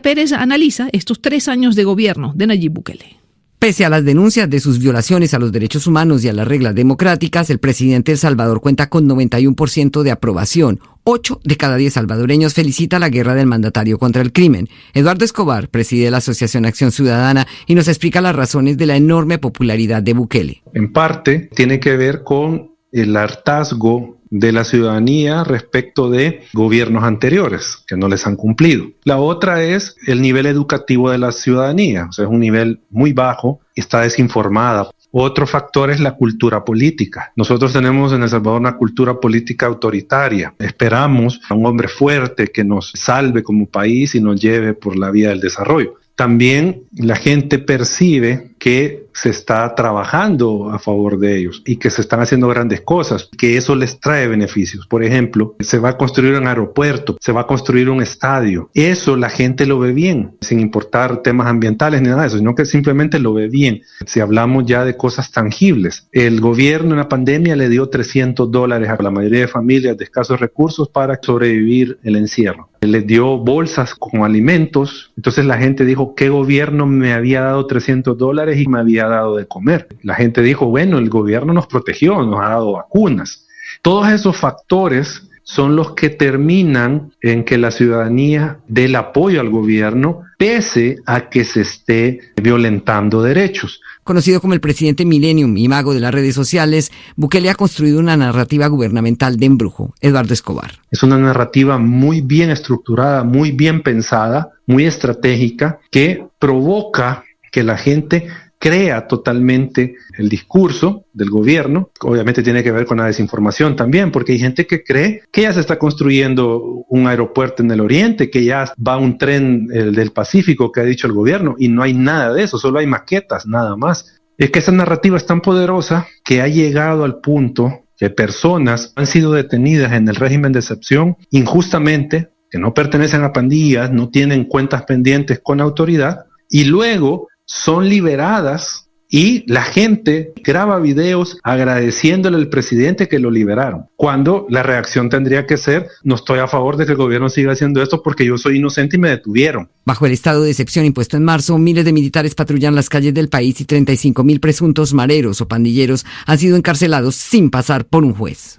Pérez 0.00 0.32
analiza 0.32 0.88
estos 0.92 1.20
tres 1.20 1.48
años 1.48 1.76
de 1.76 1.84
gobierno 1.84 2.32
de 2.34 2.46
Nayib 2.46 2.72
Bukele. 2.72 3.24
Pese 3.64 3.86
a 3.86 3.88
las 3.88 4.04
denuncias 4.04 4.50
de 4.50 4.60
sus 4.60 4.78
violaciones 4.78 5.32
a 5.32 5.38
los 5.38 5.50
derechos 5.50 5.86
humanos 5.86 6.22
y 6.22 6.28
a 6.28 6.34
las 6.34 6.46
reglas 6.46 6.74
democráticas, 6.74 7.48
el 7.48 7.60
presidente 7.60 8.12
El 8.12 8.18
Salvador 8.18 8.60
cuenta 8.60 8.90
con 8.90 9.08
91% 9.08 10.02
de 10.02 10.10
aprobación. 10.10 10.80
Ocho 11.02 11.40
de 11.44 11.56
cada 11.56 11.76
diez 11.76 11.94
salvadoreños 11.94 12.52
felicita 12.52 12.98
la 12.98 13.08
guerra 13.08 13.34
del 13.34 13.46
mandatario 13.46 13.98
contra 13.98 14.20
el 14.20 14.32
crimen. 14.32 14.68
Eduardo 14.92 15.24
Escobar 15.24 15.70
preside 15.70 16.10
la 16.10 16.18
Asociación 16.18 16.66
Acción 16.66 16.92
Ciudadana 16.92 17.46
y 17.66 17.74
nos 17.74 17.88
explica 17.88 18.20
las 18.20 18.36
razones 18.36 18.76
de 18.76 18.84
la 18.84 18.96
enorme 18.96 19.38
popularidad 19.38 20.02
de 20.02 20.12
Bukele. 20.12 20.62
En 20.74 20.92
parte 20.92 21.48
tiene 21.54 21.80
que 21.80 21.96
ver 21.96 22.22
con 22.22 22.74
el 22.92 23.16
hartazgo 23.16 24.13
de 24.34 24.50
la 24.50 24.64
ciudadanía 24.64 25.44
respecto 25.44 26.10
de 26.10 26.42
gobiernos 26.52 27.04
anteriores 27.04 27.78
que 27.86 27.96
no 27.96 28.08
les 28.08 28.26
han 28.26 28.34
cumplido. 28.34 28.86
La 29.04 29.18
otra 29.18 29.62
es 29.62 29.96
el 30.08 30.20
nivel 30.20 30.46
educativo 30.46 31.10
de 31.10 31.18
la 31.18 31.30
ciudadanía, 31.30 32.06
o 32.08 32.12
sea, 32.12 32.24
es 32.24 32.30
un 32.30 32.40
nivel 32.40 32.80
muy 32.90 33.12
bajo, 33.12 33.60
está 33.76 34.00
desinformada. 34.00 34.90
Otro 35.12 35.46
factor 35.46 35.92
es 35.92 36.00
la 36.00 36.16
cultura 36.16 36.64
política. 36.64 37.32
Nosotros 37.36 37.72
tenemos 37.72 38.12
en 38.12 38.24
El 38.24 38.28
Salvador 38.28 38.60
una 38.60 38.76
cultura 38.76 39.20
política 39.20 39.66
autoritaria. 39.66 40.52
Esperamos 40.58 41.40
a 41.48 41.54
un 41.54 41.66
hombre 41.66 41.86
fuerte 41.86 42.48
que 42.48 42.64
nos 42.64 42.90
salve 42.96 43.44
como 43.44 43.66
país 43.66 44.16
y 44.16 44.20
nos 44.20 44.40
lleve 44.40 44.74
por 44.74 44.98
la 44.98 45.12
vía 45.12 45.28
del 45.28 45.40
desarrollo. 45.40 45.94
También 46.16 46.82
la 46.92 47.14
gente 47.14 47.60
percibe 47.60 48.53
que 48.64 49.08
se 49.12 49.28
está 49.28 49.74
trabajando 49.74 50.70
a 50.70 50.78
favor 50.78 51.18
de 51.18 51.36
ellos 51.36 51.60
y 51.66 51.76
que 51.76 51.90
se 51.90 52.00
están 52.00 52.20
haciendo 52.20 52.48
grandes 52.48 52.80
cosas, 52.80 53.28
que 53.36 53.58
eso 53.58 53.76
les 53.76 54.00
trae 54.00 54.26
beneficios. 54.26 54.86
Por 54.86 55.04
ejemplo, 55.04 55.54
se 55.60 55.78
va 55.78 55.90
a 55.90 55.98
construir 55.98 56.34
un 56.34 56.46
aeropuerto, 56.46 57.18
se 57.20 57.30
va 57.30 57.42
a 57.42 57.46
construir 57.46 57.90
un 57.90 58.00
estadio. 58.00 58.70
Eso 58.72 59.16
la 59.16 59.28
gente 59.28 59.66
lo 59.66 59.78
ve 59.78 59.92
bien, 59.92 60.38
sin 60.40 60.60
importar 60.60 61.18
temas 61.18 61.48
ambientales 61.48 62.00
ni 62.00 62.08
nada 62.08 62.22
de 62.22 62.28
eso, 62.28 62.38
sino 62.38 62.54
que 62.54 62.64
simplemente 62.64 63.18
lo 63.18 63.34
ve 63.34 63.48
bien. 63.48 63.82
Si 64.06 64.20
hablamos 64.20 64.64
ya 64.64 64.82
de 64.86 64.96
cosas 64.96 65.30
tangibles, 65.30 66.08
el 66.12 66.40
gobierno 66.40 66.92
en 66.92 67.00
la 67.00 67.08
pandemia 67.10 67.56
le 67.56 67.68
dio 67.68 67.90
300 67.90 68.50
dólares 68.50 68.88
a 68.88 69.02
la 69.02 69.10
mayoría 69.10 69.40
de 69.40 69.48
familias 69.48 69.98
de 69.98 70.04
escasos 70.04 70.40
recursos 70.40 70.88
para 70.88 71.18
sobrevivir 71.20 71.98
el 72.02 72.16
encierro. 72.16 72.70
Les 72.80 73.06
dio 73.06 73.38
bolsas 73.38 73.94
con 73.94 74.24
alimentos. 74.24 75.12
Entonces 75.16 75.46
la 75.46 75.56
gente 75.56 75.84
dijo, 75.86 76.14
¿qué 76.14 76.28
gobierno 76.28 76.86
me 76.86 77.14
había 77.14 77.40
dado 77.40 77.66
300 77.66 78.18
dólares? 78.18 78.53
Y 78.58 78.66
me 78.66 78.80
había 78.80 79.06
dado 79.06 79.36
de 79.36 79.46
comer. 79.46 79.88
La 80.02 80.14
gente 80.14 80.42
dijo, 80.42 80.66
bueno, 80.66 80.98
el 80.98 81.08
gobierno 81.08 81.52
nos 81.52 81.66
protegió, 81.66 82.22
nos 82.22 82.40
ha 82.40 82.50
dado 82.50 82.72
vacunas. 82.72 83.46
Todos 83.82 84.08
esos 84.08 84.36
factores 84.36 85.22
son 85.44 85.76
los 85.76 85.92
que 85.92 86.08
terminan 86.08 87.12
en 87.20 87.44
que 87.44 87.58
la 87.58 87.70
ciudadanía 87.70 88.58
dé 88.66 88.86
el 88.86 88.96
apoyo 88.96 89.40
al 89.40 89.50
gobierno 89.50 90.22
pese 90.38 90.96
a 91.06 91.28
que 91.28 91.44
se 91.44 91.60
esté 91.60 92.20
violentando 92.42 93.22
derechos. 93.22 93.80
Conocido 94.02 94.40
como 94.40 94.54
el 94.54 94.60
presidente 94.60 95.04
Millennium 95.04 95.56
y 95.56 95.68
mago 95.68 95.94
de 95.94 96.00
las 96.00 96.12
redes 96.12 96.34
sociales, 96.34 96.90
Bukele 97.16 97.50
ha 97.50 97.54
construido 97.54 98.00
una 98.00 98.16
narrativa 98.16 98.66
gubernamental 98.66 99.36
de 99.36 99.46
embrujo. 99.46 99.94
Eduardo 100.00 100.34
Escobar. 100.34 100.72
Es 100.90 101.02
una 101.02 101.18
narrativa 101.18 101.78
muy 101.78 102.20
bien 102.20 102.50
estructurada, 102.50 103.22
muy 103.22 103.52
bien 103.52 103.82
pensada, 103.82 104.50
muy 104.66 104.84
estratégica, 104.84 105.78
que 105.90 106.26
provoca 106.38 107.24
que 107.52 107.62
la 107.62 107.78
gente 107.78 108.26
crea 108.64 109.06
totalmente 109.06 109.96
el 110.16 110.30
discurso 110.30 111.04
del 111.12 111.28
gobierno. 111.28 111.90
Obviamente 112.00 112.42
tiene 112.42 112.62
que 112.62 112.72
ver 112.72 112.86
con 112.86 112.96
la 112.96 113.04
desinformación 113.04 113.76
también, 113.76 114.10
porque 114.10 114.32
hay 114.32 114.38
gente 114.38 114.66
que 114.66 114.82
cree 114.82 115.20
que 115.30 115.42
ya 115.42 115.52
se 115.52 115.60
está 115.60 115.78
construyendo 115.78 116.62
un 116.88 117.06
aeropuerto 117.06 117.62
en 117.62 117.70
el 117.70 117.82
oriente, 117.82 118.30
que 118.30 118.42
ya 118.42 118.72
va 118.76 118.96
un 118.96 119.18
tren 119.18 119.66
del 119.66 120.12
Pacífico 120.12 120.72
que 120.72 120.80
ha 120.80 120.84
dicho 120.84 121.06
el 121.06 121.12
gobierno, 121.12 121.56
y 121.58 121.68
no 121.68 121.82
hay 121.82 121.92
nada 121.92 122.32
de 122.32 122.42
eso, 122.42 122.56
solo 122.56 122.78
hay 122.78 122.86
maquetas, 122.86 123.46
nada 123.46 123.76
más. 123.76 124.18
Es 124.38 124.50
que 124.50 124.60
esa 124.60 124.72
narrativa 124.72 125.18
es 125.18 125.26
tan 125.26 125.42
poderosa 125.42 126.06
que 126.24 126.40
ha 126.40 126.48
llegado 126.48 127.04
al 127.04 127.20
punto 127.20 127.82
que 127.98 128.08
personas 128.08 128.94
han 128.96 129.06
sido 129.06 129.32
detenidas 129.32 129.92
en 129.92 130.08
el 130.08 130.16
régimen 130.16 130.52
de 130.52 130.60
excepción 130.60 131.18
injustamente, 131.30 132.30
que 132.50 132.58
no 132.58 132.72
pertenecen 132.72 133.24
a 133.24 133.32
pandillas, 133.34 133.92
no 133.92 134.08
tienen 134.08 134.46
cuentas 134.46 134.84
pendientes 134.84 135.38
con 135.42 135.60
autoridad, 135.60 136.24
y 136.48 136.64
luego 136.64 137.28
son 137.46 137.88
liberadas 137.88 138.84
y 139.16 139.44
la 139.46 139.62
gente 139.62 140.32
graba 140.42 140.80
videos 140.80 141.38
agradeciéndole 141.44 142.36
al 142.36 142.48
presidente 142.48 143.06
que 143.06 143.20
lo 143.20 143.30
liberaron, 143.30 143.86
cuando 143.94 144.44
la 144.48 144.64
reacción 144.64 145.08
tendría 145.08 145.46
que 145.46 145.56
ser, 145.56 145.86
no 146.02 146.16
estoy 146.16 146.40
a 146.40 146.48
favor 146.48 146.76
de 146.76 146.84
que 146.84 146.92
el 146.92 146.98
gobierno 146.98 147.28
siga 147.28 147.52
haciendo 147.52 147.80
esto 147.80 148.02
porque 148.02 148.26
yo 148.26 148.38
soy 148.38 148.56
inocente 148.56 148.96
y 148.96 148.98
me 148.98 149.10
detuvieron. 149.10 149.70
Bajo 149.84 150.06
el 150.06 150.12
estado 150.12 150.42
de 150.42 150.50
excepción 150.50 150.84
impuesto 150.84 151.16
en 151.16 151.24
marzo, 151.24 151.58
miles 151.58 151.84
de 151.84 151.92
militares 151.92 152.34
patrullan 152.34 152.74
las 152.74 152.88
calles 152.88 153.14
del 153.14 153.28
país 153.28 153.60
y 153.60 153.64
35 153.64 154.24
mil 154.24 154.40
presuntos 154.40 154.94
mareros 154.94 155.40
o 155.40 155.46
pandilleros 155.46 156.04
han 156.26 156.38
sido 156.38 156.56
encarcelados 156.56 157.14
sin 157.14 157.50
pasar 157.50 157.84
por 157.84 158.04
un 158.04 158.14
juez. 158.14 158.56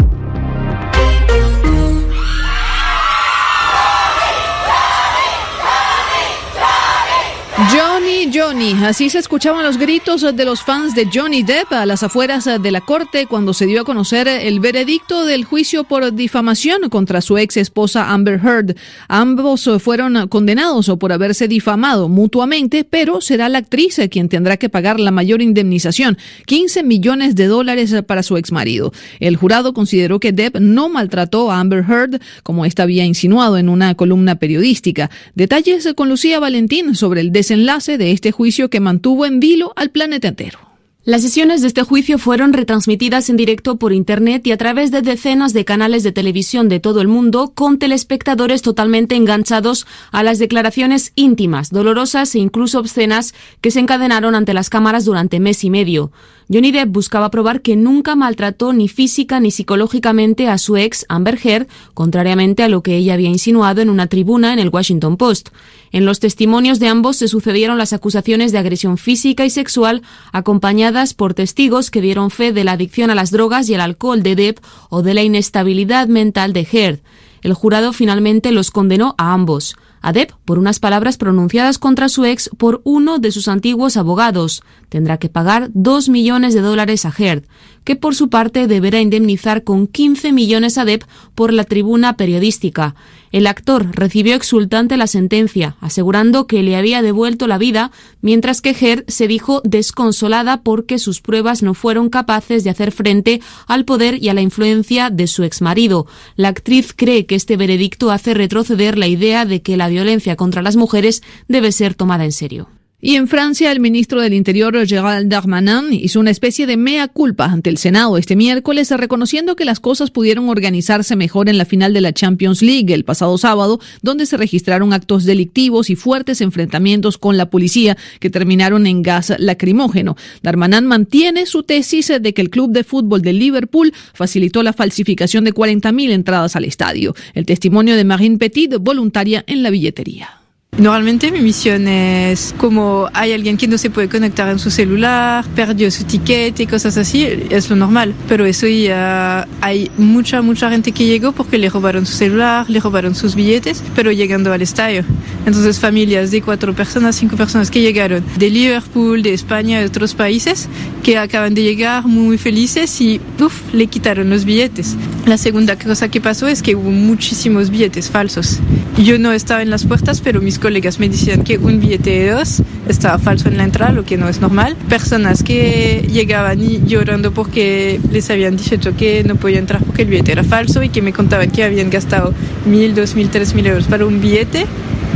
Johnny, 8.33 8.73
así 8.83 9.09
se 9.09 9.19
escuchaban 9.19 9.63
los 9.63 9.77
gritos 9.77 10.21
de 10.21 10.45
los 10.45 10.61
fans 10.61 10.95
de 10.95 11.07
Johnny 11.13 11.43
Depp 11.43 11.71
a 11.73 11.85
las 11.85 12.03
afueras 12.03 12.45
de 12.45 12.71
la 12.71 12.81
corte 12.81 13.25
cuando 13.25 13.53
se 13.53 13.65
dio 13.65 13.81
a 13.81 13.83
conocer 13.83 14.27
el 14.27 14.59
veredicto 14.59 15.25
del 15.25 15.43
juicio 15.43 15.83
por 15.83 16.13
difamación 16.13 16.89
contra 16.89 17.21
su 17.21 17.37
ex 17.37 17.57
esposa 17.57 18.11
Amber 18.11 18.39
Heard. 18.43 18.75
Ambos 19.07 19.69
fueron 19.79 20.27
condenados 20.27 20.91
por 20.99 21.11
haberse 21.11 21.47
difamado 21.47 22.09
mutuamente, 22.09 22.83
pero 22.83 23.21
será 23.21 23.49
la 23.49 23.59
actriz 23.59 23.99
quien 24.09 24.29
tendrá 24.29 24.57
que 24.57 24.69
pagar 24.69 24.99
la 24.99 25.11
mayor 25.11 25.41
indemnización, 25.41 26.17
15 26.45 26.83
millones 26.83 27.35
de 27.35 27.47
dólares 27.47 27.93
para 28.07 28.23
su 28.23 28.37
ex 28.37 28.51
marido. 28.51 28.91
El 29.19 29.35
jurado 29.35 29.73
consideró 29.73 30.19
que 30.19 30.31
Depp 30.31 30.57
no 30.59 30.89
maltrató 30.89 31.51
a 31.51 31.59
Amber 31.59 31.85
Heard, 31.87 32.21
como 32.43 32.65
esta 32.65 32.83
había 32.83 33.05
insinuado 33.05 33.57
en 33.57 33.69
una 33.69 33.95
columna 33.95 34.35
periodística. 34.35 35.09
Detalles 35.35 35.87
con 35.95 36.09
Lucía 36.09 36.39
Valentín 36.39 36.95
sobre 36.95 37.21
el 37.21 37.31
desenlace 37.31 37.97
de 37.97 38.14
este 38.15 38.31
juicio 38.31 38.69
que 38.69 38.79
mantuvo 38.79 39.25
en 39.25 39.39
vilo 39.39 39.73
al 39.75 39.91
planeta 39.91 40.29
entero. 40.29 40.65
Las 41.07 41.21
sesiones 41.21 41.61
de 41.61 41.67
este 41.67 41.83
juicio 41.83 42.17
fueron 42.17 42.51
retransmitidas 42.51 43.29
en 43.29 43.37
directo 43.37 43.75
por 43.75 43.93
Internet 43.93 44.47
y 44.47 44.51
a 44.51 44.57
través 44.57 44.89
de 44.89 45.03
decenas 45.03 45.53
de 45.53 45.63
canales 45.63 46.01
de 46.01 46.11
televisión 46.11 46.67
de 46.67 46.79
todo 46.79 46.99
el 46.99 47.07
mundo, 47.07 47.51
con 47.53 47.77
telespectadores 47.77 48.63
totalmente 48.63 49.15
enganchados 49.15 49.85
a 50.11 50.23
las 50.23 50.39
declaraciones 50.39 51.11
íntimas, 51.13 51.69
dolorosas 51.69 52.33
e 52.33 52.39
incluso 52.39 52.79
obscenas 52.79 53.35
que 53.61 53.69
se 53.69 53.81
encadenaron 53.81 54.33
ante 54.33 54.55
las 54.55 54.71
cámaras 54.71 55.05
durante 55.05 55.39
mes 55.39 55.63
y 55.63 55.69
medio. 55.69 56.11
Johnny 56.51 56.71
Depp 56.71 56.89
buscaba 56.89 57.29
probar 57.29 57.61
que 57.61 57.75
nunca 57.75 58.15
maltrató 58.15 58.73
ni 58.73 58.87
física 58.87 59.39
ni 59.39 59.51
psicológicamente 59.51 60.47
a 60.47 60.57
su 60.57 60.75
ex 60.75 61.05
Amber 61.07 61.39
Heard, 61.43 61.67
contrariamente 61.93 62.63
a 62.63 62.67
lo 62.67 62.81
que 62.81 62.97
ella 62.97 63.13
había 63.13 63.29
insinuado 63.29 63.81
en 63.81 63.91
una 63.91 64.07
tribuna 64.07 64.53
en 64.53 64.59
el 64.59 64.69
Washington 64.69 65.17
Post. 65.17 65.49
En 65.95 66.05
los 66.05 66.19
testimonios 66.19 66.79
de 66.79 66.89
ambos 66.89 67.15
se 67.15 67.29
sucedieron 67.29 67.77
las 67.77 67.93
acusaciones 67.93 68.51
de 68.51 68.57
agresión 68.57 68.97
física 68.97 69.45
y 69.45 69.49
sexual 69.49 70.01
acompañadas 70.33 71.13
por 71.13 71.33
testigos 71.33 71.89
que 71.89 72.01
dieron 72.01 72.31
fe 72.31 72.51
de 72.51 72.65
la 72.65 72.73
adicción 72.73 73.11
a 73.11 73.15
las 73.15 73.31
drogas 73.31 73.69
y 73.69 73.75
el 73.75 73.79
alcohol 73.79 74.21
de 74.21 74.35
Depp 74.35 74.59
o 74.89 75.03
de 75.03 75.13
la 75.13 75.23
inestabilidad 75.23 76.09
mental 76.09 76.51
de 76.51 76.67
Heard. 76.69 76.99
El 77.43 77.53
jurado 77.53 77.93
finalmente 77.93 78.51
los 78.51 78.71
condenó 78.71 79.15
a 79.17 79.31
ambos 79.31 79.77
a 80.01 80.11
Depp 80.11 80.33
por 80.43 80.59
unas 80.59 80.79
palabras 80.79 81.15
pronunciadas 81.17 81.79
contra 81.79 82.09
su 82.09 82.25
ex 82.25 82.49
por 82.57 82.81
uno 82.83 83.17
de 83.17 83.31
sus 83.31 83.47
antiguos 83.47 83.95
abogados. 83.95 84.63
Tendrá 84.89 85.17
que 85.17 85.29
pagar 85.29 85.69
dos 85.73 86.09
millones 86.09 86.53
de 86.53 86.59
dólares 86.59 87.05
a 87.05 87.13
Heard, 87.17 87.45
que 87.85 87.95
por 87.95 88.15
su 88.15 88.29
parte 88.29 88.67
deberá 88.67 88.99
indemnizar 88.99 89.63
con 89.63 89.87
15 89.87 90.33
millones 90.33 90.77
a 90.77 90.83
Depp 90.83 91.03
por 91.35 91.53
la 91.53 91.63
tribuna 91.63 92.17
periodística. 92.17 92.95
El 93.31 93.47
actor 93.47 93.87
recibió 93.93 94.35
exultante 94.35 94.97
la 94.97 95.07
sentencia, 95.07 95.75
asegurando 95.81 96.47
que 96.47 96.63
le 96.63 96.75
había 96.75 97.01
devuelto 97.01 97.47
la 97.47 97.57
vida, 97.57 97.91
mientras 98.21 98.61
que 98.61 98.71
Heard 98.71 99.05
se 99.07 99.27
dijo 99.27 99.61
desconsolada 99.63 100.61
porque 100.63 100.99
sus 100.99 101.21
pruebas 101.21 101.61
no 101.61 101.73
fueron 101.73 102.09
capaces 102.09 102.63
de 102.63 102.69
hacer 102.69 102.91
frente 102.91 103.41
al 103.67 103.85
poder 103.85 104.21
y 104.23 104.29
a 104.29 104.33
la 104.33 104.41
influencia 104.41 105.09
de 105.09 105.27
su 105.27 105.43
exmarido. 105.43 106.07
La 106.35 106.47
actriz 106.47 106.93
cree 106.95 107.25
que 107.25 107.35
este 107.35 107.57
veredicto 107.57 108.09
hace 108.09 108.33
retroceder 108.33 108.97
la 108.97 109.07
idea 109.07 109.45
de 109.45 109.61
que 109.61 109.77
la 109.77 109.89
violencia 109.89 110.35
contra 110.35 110.61
las 110.61 110.75
mujeres 110.75 111.21
debe 111.47 111.71
ser 111.71 111.93
tomada 111.93 112.25
en 112.25 112.31
serio. 112.31 112.69
Y 113.01 113.17
en 113.17 113.27
Francia, 113.27 113.71
el 113.71 113.81
ministro 113.81 114.21
del 114.21 114.33
Interior, 114.33 114.87
Gérald 114.87 115.29
Darmanin, 115.29 115.91
hizo 115.91 116.19
una 116.19 116.31
especie 116.31 116.65
de 116.65 116.77
mea 116.77 117.09
culpa 117.09 117.45
ante 117.45 117.69
el 117.69 117.77
Senado 117.77 118.17
este 118.17 118.37
miércoles, 118.37 118.89
reconociendo 118.89 119.57
que 119.57 119.65
las 119.65 119.81
cosas 119.81 120.11
pudieron 120.11 120.47
organizarse 120.47 121.17
mejor 121.17 121.49
en 121.49 121.57
la 121.57 121.65
final 121.65 121.93
de 121.93 121.99
la 121.99 122.13
Champions 122.13 122.61
League 122.61 122.93
el 122.93 123.03
pasado 123.03 123.37
sábado, 123.37 123.81
donde 124.01 124.25
se 124.25 124.37
registraron 124.37 124.93
actos 124.93 125.25
delictivos 125.25 125.89
y 125.89 125.95
fuertes 125.95 126.39
enfrentamientos 126.39 127.17
con 127.17 127.35
la 127.35 127.49
policía 127.49 127.97
que 128.19 128.29
terminaron 128.29 128.87
en 128.87 129.03
gas 129.03 129.33
lacrimógeno. 129.37 130.15
Darmanin 130.41 130.85
mantiene 130.85 131.45
su 131.45 131.63
tesis 131.63 132.11
de 132.19 132.33
que 132.33 132.41
el 132.41 132.49
club 132.49 132.71
de 132.71 132.85
fútbol 132.85 133.21
de 133.21 133.33
Liverpool 133.33 133.93
facilitó 134.13 134.63
la 134.63 134.73
falsificación 134.73 135.43
de 135.43 135.53
40.000 135.53 136.11
entradas 136.11 136.55
al 136.55 136.63
estadio. 136.63 137.13
El 137.33 137.45
testimonio 137.45 137.97
de 137.97 138.05
Marine 138.05 138.37
Petit, 138.37 138.77
voluntaria 138.79 139.43
en 139.47 139.63
la 139.63 139.69
billetería. 139.69 140.44
Normalmente 140.77 141.31
mi 141.31 141.39
misión 141.39 141.87
es 141.87 142.53
como 142.57 143.09
hay 143.13 143.31
alguien 143.31 143.55
que 143.55 143.65
no 143.65 143.77
se 143.77 143.89
puede 143.89 144.09
conectar 144.09 144.49
en 144.49 144.59
su 144.59 144.69
celular, 144.69 145.45
perdió 145.55 145.89
su 145.89 146.03
ticket 146.03 146.59
y 146.59 146.67
cosas 146.67 146.97
así, 146.97 147.25
es 147.49 147.69
lo 147.69 147.77
normal. 147.77 148.13
Pero 148.27 148.45
eso 148.45 148.67
ya 148.67 149.47
hay 149.61 149.89
mucha, 149.97 150.41
mucha 150.41 150.69
gente 150.69 150.91
que 150.91 151.05
llegó 151.05 151.31
porque 151.31 151.57
le 151.57 151.69
robaron 151.69 152.05
su 152.05 152.13
celular, 152.13 152.69
le 152.69 152.81
robaron 152.81 153.15
sus 153.15 153.35
billetes, 153.35 153.81
pero 153.95 154.11
llegando 154.11 154.51
al 154.51 154.61
estadio. 154.61 155.05
Entonces 155.45 155.79
familias 155.79 156.31
de 156.31 156.41
cuatro 156.41 156.73
personas, 156.73 157.15
cinco 157.15 157.37
personas 157.37 157.71
que 157.71 157.79
llegaron 157.79 158.25
de 158.37 158.49
Liverpool, 158.49 159.23
de 159.23 159.33
España, 159.33 159.79
de 159.79 159.85
otros 159.85 160.13
países, 160.13 160.67
que 161.03 161.17
acaban 161.17 161.53
de 161.53 161.63
llegar 161.63 162.05
muy 162.05 162.37
felices 162.37 162.99
y 162.99 163.21
uf, 163.39 163.73
le 163.73 163.87
quitaron 163.87 164.29
los 164.29 164.43
billetes. 164.43 164.97
La 165.25 165.39
segunda 165.39 165.75
cosa 165.75 166.07
que 166.09 166.21
pasó 166.21 166.47
es 166.47 166.61
que 166.61 166.75
hubo 166.75 166.91
muchísimos 166.91 167.71
billetes 167.71 168.11
falsos. 168.11 168.59
Yo 168.95 169.17
no 169.17 169.31
estaba 169.31 169.63
en 169.63 169.71
las 169.71 169.83
puertas, 169.83 170.21
pero 170.21 170.39
mis 170.39 170.59
colegas 170.59 170.99
me 170.99 171.09
decían 171.09 171.43
que 171.43 171.57
un 171.57 171.79
billete 171.79 172.11
de 172.11 172.29
dos 172.29 172.61
estaba 172.87 173.17
falso 173.17 173.49
en 173.49 173.57
la 173.57 173.63
entrada, 173.63 173.91
lo 173.91 174.05
que 174.05 174.17
no 174.17 174.29
es 174.29 174.39
normal. 174.39 174.75
Personas 174.87 175.41
que 175.41 176.07
llegaban 176.11 176.61
y 176.61 176.79
llorando 176.85 177.33
porque 177.33 177.99
les 178.11 178.29
habían 178.29 178.55
dicho 178.55 178.77
que 178.95 179.23
no 179.23 179.35
podía 179.35 179.57
entrar 179.57 179.83
porque 179.83 180.03
el 180.03 180.09
billete 180.09 180.31
era 180.31 180.43
falso 180.43 180.83
y 180.83 180.89
que 180.89 181.01
me 181.01 181.11
contaban 181.11 181.49
que 181.49 181.63
habían 181.63 181.89
gastado 181.89 182.31
mil, 182.67 182.93
dos 182.93 183.15
mil, 183.15 183.29
tres 183.29 183.55
mil 183.55 183.65
euros 183.65 183.85
para 183.85 184.05
un 184.05 184.21
billete 184.21 184.67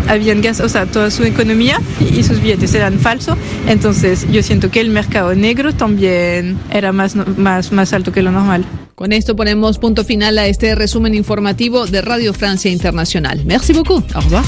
habían 0.08 0.42
gastado, 0.42 0.66
o 0.66 0.70
sea, 0.70 0.88
toda 0.88 1.12
su 1.12 1.24
economía 1.24 1.80
y 2.00 2.24
sus 2.24 2.42
billetes 2.42 2.74
eran 2.74 2.98
falsos. 2.98 3.38
Entonces 3.68 4.26
yo 4.32 4.42
siento 4.42 4.72
que 4.72 4.82
el 4.82 4.90
mercado 4.90 5.36
negro 5.36 5.72
también 5.72 6.58
era 6.72 6.92
más, 6.92 7.16
más, 7.16 7.72
más 7.72 7.94
alto 7.94 8.12
que 8.12 8.24
lo 8.24 8.32
normal. 8.32 8.66
Con 9.00 9.14
esto 9.14 9.34
ponemos 9.34 9.78
punto 9.78 10.04
final 10.04 10.38
a 10.40 10.48
este 10.48 10.76
resumen 10.76 11.14
informativo 11.14 11.86
de 11.86 12.02
Radio 12.02 12.34
Francia 12.34 12.70
Internacional. 12.70 13.46
Merci 13.46 13.72
beaucoup. 13.72 14.04
Au 14.14 14.20
revoir. 14.20 14.44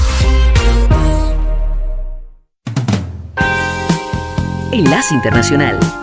Enlace 4.72 5.14
Internacional. 5.14 6.01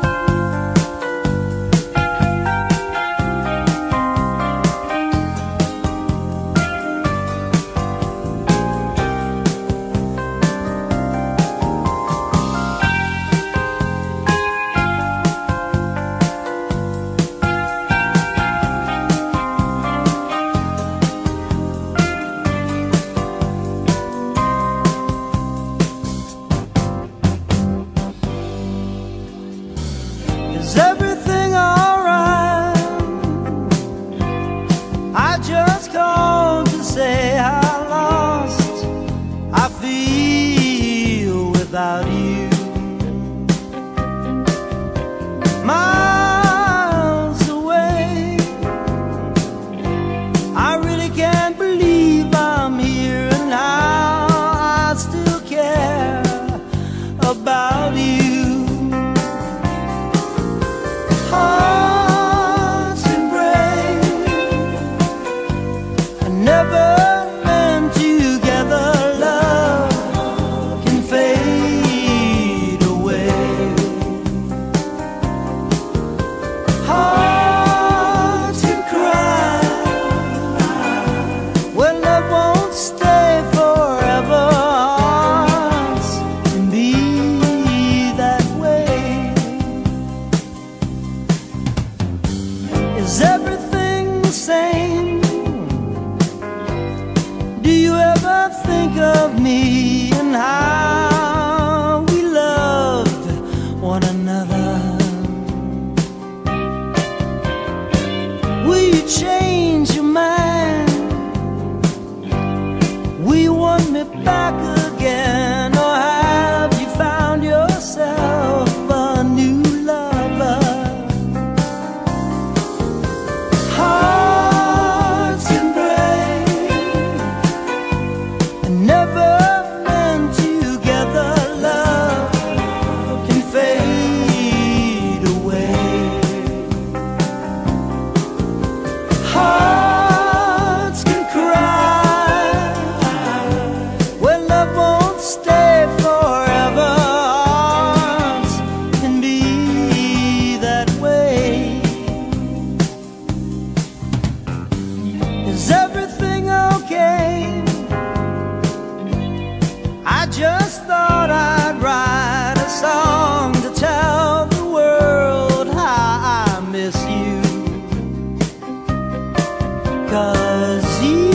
Cause 170.10 171.04
you 171.04 171.29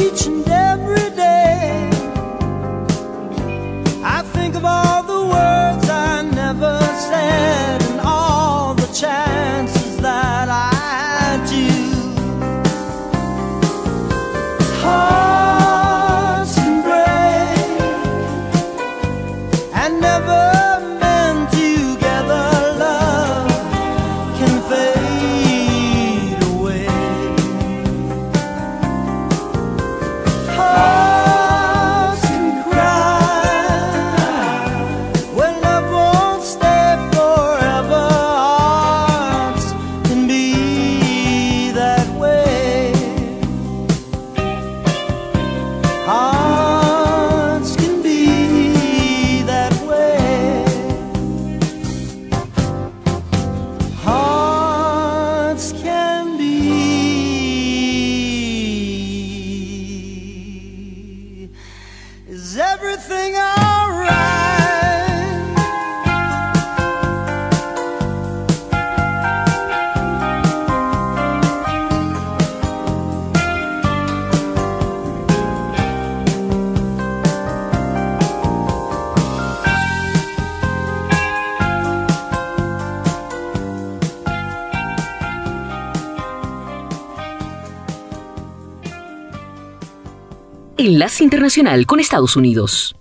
Enlace 90.86 91.24
Internacional 91.24 91.86
con 91.86 91.98
Estados 91.98 92.36
Unidos. 92.36 92.94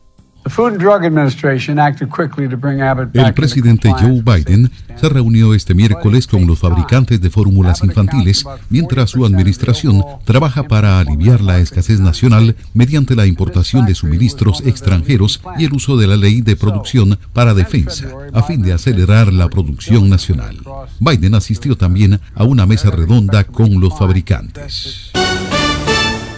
El 3.13 3.33
presidente 3.33 3.91
Joe 3.91 4.21
Biden 4.21 4.71
se 4.95 5.09
reunió 5.09 5.53
este 5.53 5.73
miércoles 5.73 6.27
con 6.27 6.47
los 6.47 6.59
fabricantes 6.59 7.19
de 7.19 7.29
fórmulas 7.29 7.83
infantiles 7.83 8.45
mientras 8.69 9.09
su 9.09 9.25
administración 9.25 10.01
trabaja 10.23 10.63
para 10.63 10.99
aliviar 10.99 11.41
la 11.41 11.59
escasez 11.59 11.99
nacional 11.99 12.55
mediante 12.73 13.17
la 13.17 13.25
importación 13.25 13.85
de 13.85 13.95
suministros 13.95 14.61
extranjeros 14.65 15.41
y 15.57 15.65
el 15.65 15.73
uso 15.73 15.97
de 15.97 16.07
la 16.07 16.15
ley 16.15 16.41
de 16.41 16.55
producción 16.55 17.19
para 17.33 17.53
defensa 17.53 18.07
a 18.33 18.43
fin 18.43 18.61
de 18.61 18.71
acelerar 18.71 19.33
la 19.33 19.49
producción 19.49 20.09
nacional. 20.09 20.57
Biden 20.99 21.35
asistió 21.35 21.75
también 21.75 22.21
a 22.33 22.45
una 22.45 22.65
mesa 22.65 22.91
redonda 22.91 23.43
con 23.43 23.79
los 23.81 23.97
fabricantes. 23.97 25.11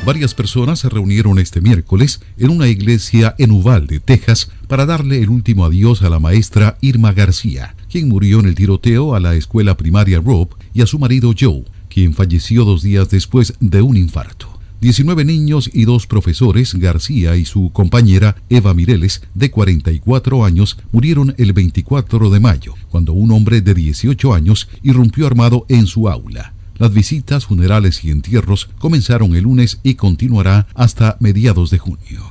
Varias 0.06 0.36
personas 0.36 0.78
se 0.80 0.90
reunieron 0.90 1.40
este 1.40 1.62
miércoles 1.62 2.22
en 2.38 2.52
una 2.52 2.68
iglesia 2.68 3.34
en 3.40 3.50
Uvalde, 3.50 4.00
Texas, 4.00 4.52
para 4.68 4.86
darle 4.86 5.20
el 5.24 5.30
último 5.30 5.66
adiós 5.66 6.04
a 6.04 6.10
la 6.12 6.20
maestra 6.20 6.78
Irma 6.80 7.12
García, 7.12 7.76
quien 7.90 8.08
murió 8.08 8.40
en 8.40 8.46
el 8.46 8.54
tiroteo 8.54 9.16
a 9.16 9.20
la 9.20 9.34
escuela 9.34 9.76
primaria 9.78 10.22
Rob, 10.22 10.50
y 10.76 10.84
a 10.84 10.86
su 10.86 11.00
marido 11.00 11.34
Joe, 11.38 11.64
quien 11.90 12.14
falleció 12.14 12.66
dos 12.66 12.84
días 12.84 13.10
después 13.10 13.56
de 13.60 13.82
un 13.82 13.98
infarto. 13.98 14.60
19 14.80 15.26
niños 15.26 15.72
y 15.74 15.86
dos 15.86 16.06
profesores, 16.06 16.76
García 16.76 17.36
y 17.36 17.46
su 17.46 17.72
compañera 17.72 18.36
Eva 18.50 18.76
Mireles, 18.76 19.24
de 19.34 19.50
44 19.50 20.46
años, 20.46 20.78
murieron 20.92 21.34
el 21.40 21.54
24 21.54 22.30
de 22.30 22.40
mayo, 22.40 22.76
cuando 22.90 23.14
un 23.14 23.32
hombre 23.32 23.62
de 23.62 23.74
18 23.74 24.36
años 24.36 24.70
irrumpió 24.84 25.26
armado 25.26 25.66
en 25.68 25.88
su 25.88 26.08
aula. 26.10 26.55
Las 26.78 26.94
visitas, 26.94 27.46
funerales 27.46 28.04
y 28.04 28.12
entierros 28.12 28.70
comenzaron 28.80 29.36
el 29.36 29.44
lunes 29.44 29.80
y 29.82 29.96
continuará 29.96 30.68
hasta 30.74 31.16
mediados 31.20 31.70
de 31.70 31.78
junio. 31.78 32.30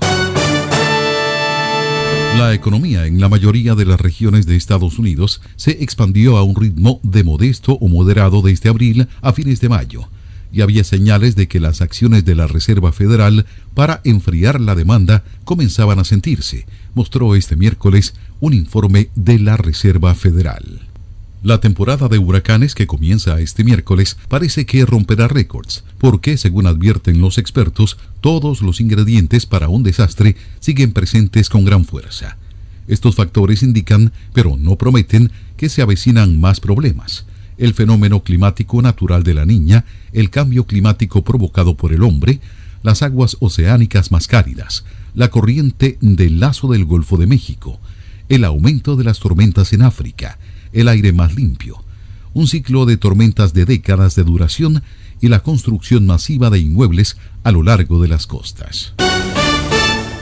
La 2.36 2.52
economía 2.52 3.06
en 3.06 3.20
la 3.20 3.28
mayoría 3.28 3.74
de 3.74 3.86
las 3.86 4.00
regiones 4.00 4.44
de 4.44 4.56
Estados 4.56 4.98
Unidos 4.98 5.40
se 5.56 5.82
expandió 5.82 6.36
a 6.36 6.42
un 6.42 6.56
ritmo 6.56 7.00
de 7.02 7.24
modesto 7.24 7.74
o 7.74 7.88
moderado 7.88 8.42
desde 8.42 8.68
abril 8.68 9.08
a 9.22 9.32
fines 9.32 9.60
de 9.60 9.68
mayo, 9.68 10.08
y 10.52 10.60
había 10.60 10.84
señales 10.84 11.36
de 11.36 11.48
que 11.48 11.58
las 11.58 11.80
acciones 11.80 12.24
de 12.24 12.34
la 12.34 12.46
Reserva 12.46 12.92
Federal 12.92 13.46
para 13.72 14.00
enfriar 14.04 14.60
la 14.60 14.74
demanda 14.74 15.24
comenzaban 15.44 15.98
a 16.00 16.04
sentirse, 16.04 16.66
mostró 16.94 17.34
este 17.34 17.56
miércoles 17.56 18.14
un 18.40 18.52
informe 18.52 19.10
de 19.14 19.38
la 19.38 19.56
Reserva 19.56 20.14
Federal. 20.14 20.83
La 21.44 21.60
temporada 21.60 22.08
de 22.08 22.16
huracanes 22.16 22.74
que 22.74 22.86
comienza 22.86 23.38
este 23.38 23.64
miércoles 23.64 24.16
parece 24.28 24.64
que 24.64 24.86
romperá 24.86 25.28
récords, 25.28 25.84
porque, 25.98 26.38
según 26.38 26.66
advierten 26.66 27.20
los 27.20 27.36
expertos, 27.36 27.98
todos 28.22 28.62
los 28.62 28.80
ingredientes 28.80 29.44
para 29.44 29.68
un 29.68 29.82
desastre 29.82 30.36
siguen 30.58 30.92
presentes 30.92 31.50
con 31.50 31.66
gran 31.66 31.84
fuerza. 31.84 32.38
Estos 32.88 33.14
factores 33.14 33.62
indican, 33.62 34.10
pero 34.32 34.56
no 34.56 34.76
prometen, 34.76 35.32
que 35.58 35.68
se 35.68 35.82
avecinan 35.82 36.40
más 36.40 36.60
problemas. 36.60 37.26
El 37.58 37.74
fenómeno 37.74 38.22
climático 38.22 38.80
natural 38.80 39.22
de 39.22 39.34
la 39.34 39.44
niña, 39.44 39.84
el 40.14 40.30
cambio 40.30 40.64
climático 40.64 41.24
provocado 41.24 41.76
por 41.76 41.92
el 41.92 42.04
hombre, 42.04 42.40
las 42.82 43.02
aguas 43.02 43.36
oceánicas 43.40 44.10
más 44.10 44.28
cálidas, 44.28 44.86
la 45.14 45.28
corriente 45.28 45.98
del 46.00 46.40
lazo 46.40 46.68
del 46.68 46.86
Golfo 46.86 47.18
de 47.18 47.26
México, 47.26 47.80
el 48.30 48.44
aumento 48.44 48.96
de 48.96 49.04
las 49.04 49.18
tormentas 49.18 49.74
en 49.74 49.82
África, 49.82 50.38
el 50.74 50.88
aire 50.88 51.12
más 51.12 51.34
limpio, 51.34 51.82
un 52.34 52.46
ciclo 52.46 52.84
de 52.84 52.96
tormentas 52.96 53.54
de 53.54 53.64
décadas 53.64 54.14
de 54.14 54.24
duración 54.24 54.82
y 55.20 55.28
la 55.28 55.40
construcción 55.40 56.04
masiva 56.04 56.50
de 56.50 56.58
inmuebles 56.58 57.16
a 57.44 57.52
lo 57.52 57.62
largo 57.62 58.02
de 58.02 58.08
las 58.08 58.26
costas. 58.26 58.92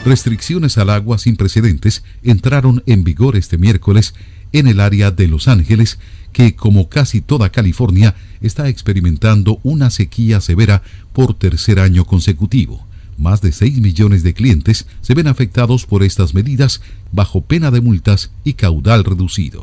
Restricciones 0.05 0.79
al 0.79 0.91
agua 0.91 1.19
sin 1.19 1.37
precedentes 1.37 2.03
entraron 2.23 2.83
en 2.87 3.05
vigor 3.05 3.37
este 3.37 3.57
miércoles 3.57 4.15
en 4.53 4.67
el 4.67 4.81
área 4.81 5.11
de 5.11 5.29
Los 5.29 5.49
Ángeles, 5.49 5.99
que 6.33 6.55
como 6.55 6.89
casi 6.89 7.21
toda 7.21 7.51
California 7.51 8.15
está 8.41 8.69
experimentando 8.69 9.61
una 9.63 9.91
sequía 9.91 10.41
severa 10.41 10.83
por 11.13 11.35
tercer 11.35 11.79
año 11.79 12.05
consecutivo. 12.05 12.87
Más 13.17 13.41
de 13.41 13.53
6 13.53 13.81
millones 13.81 14.23
de 14.23 14.35
clientes 14.35 14.87
se 15.01 15.15
ven 15.15 15.29
afectados 15.29 15.87
por 15.87 16.03
estas 16.03 16.35
medidas 16.35 16.81
bajo 17.13 17.43
pena 17.43 17.71
de 17.71 17.81
multas 17.81 18.31
y 18.43 18.55
caudal 18.55 19.05
reducido. 19.05 19.63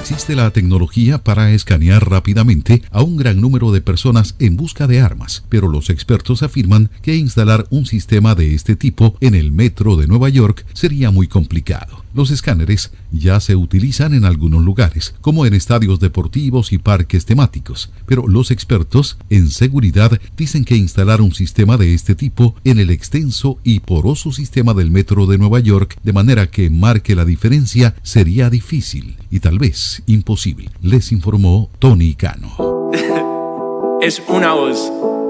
Existe 0.00 0.34
la 0.34 0.50
tecnología 0.50 1.18
para 1.18 1.52
escanear 1.52 2.08
rápidamente 2.08 2.82
a 2.90 3.02
un 3.02 3.18
gran 3.18 3.38
número 3.38 3.70
de 3.70 3.82
personas 3.82 4.34
en 4.38 4.56
busca 4.56 4.86
de 4.86 4.98
armas, 4.98 5.44
pero 5.50 5.68
los 5.68 5.90
expertos 5.90 6.42
afirman 6.42 6.88
que 7.02 7.16
instalar 7.16 7.66
un 7.68 7.84
sistema 7.84 8.34
de 8.34 8.54
este 8.54 8.76
tipo 8.76 9.14
en 9.20 9.34
el 9.34 9.52
metro 9.52 9.96
de 9.96 10.06
Nueva 10.06 10.30
York 10.30 10.64
sería 10.72 11.10
muy 11.10 11.28
complicado. 11.28 12.02
Los 12.14 12.30
escáneres 12.30 12.92
ya 13.12 13.40
se 13.40 13.56
utilizan 13.56 14.14
en 14.14 14.24
algunos 14.24 14.62
lugares, 14.62 15.14
como 15.20 15.46
en 15.46 15.54
estadios 15.54 16.00
deportivos 16.00 16.72
y 16.72 16.78
parques 16.78 17.24
temáticos, 17.24 17.90
pero 18.06 18.26
los 18.26 18.50
expertos 18.50 19.18
en 19.30 19.50
seguridad 19.50 20.20
dicen 20.36 20.64
que 20.64 20.76
instalar 20.76 21.20
un 21.20 21.32
sistema 21.32 21.76
de 21.76 21.94
este 21.94 22.14
tipo 22.14 22.54
en 22.64 22.78
el 22.78 22.90
extenso 22.90 23.58
y 23.64 23.80
poroso 23.80 24.32
sistema 24.32 24.74
del 24.74 24.90
metro 24.90 25.26
de 25.26 25.38
Nueva 25.38 25.60
York 25.60 25.98
de 26.02 26.12
manera 26.12 26.50
que 26.50 26.70
marque 26.70 27.14
la 27.14 27.24
diferencia 27.24 27.94
sería 28.02 28.50
difícil 28.50 29.16
y 29.30 29.40
tal 29.40 29.58
vez 29.58 30.02
imposible, 30.06 30.70
les 30.82 31.12
informó 31.12 31.70
Tony 31.78 32.14
Cano. 32.14 32.90
es 34.02 34.22
una 34.28 34.54
voz. 34.54 35.29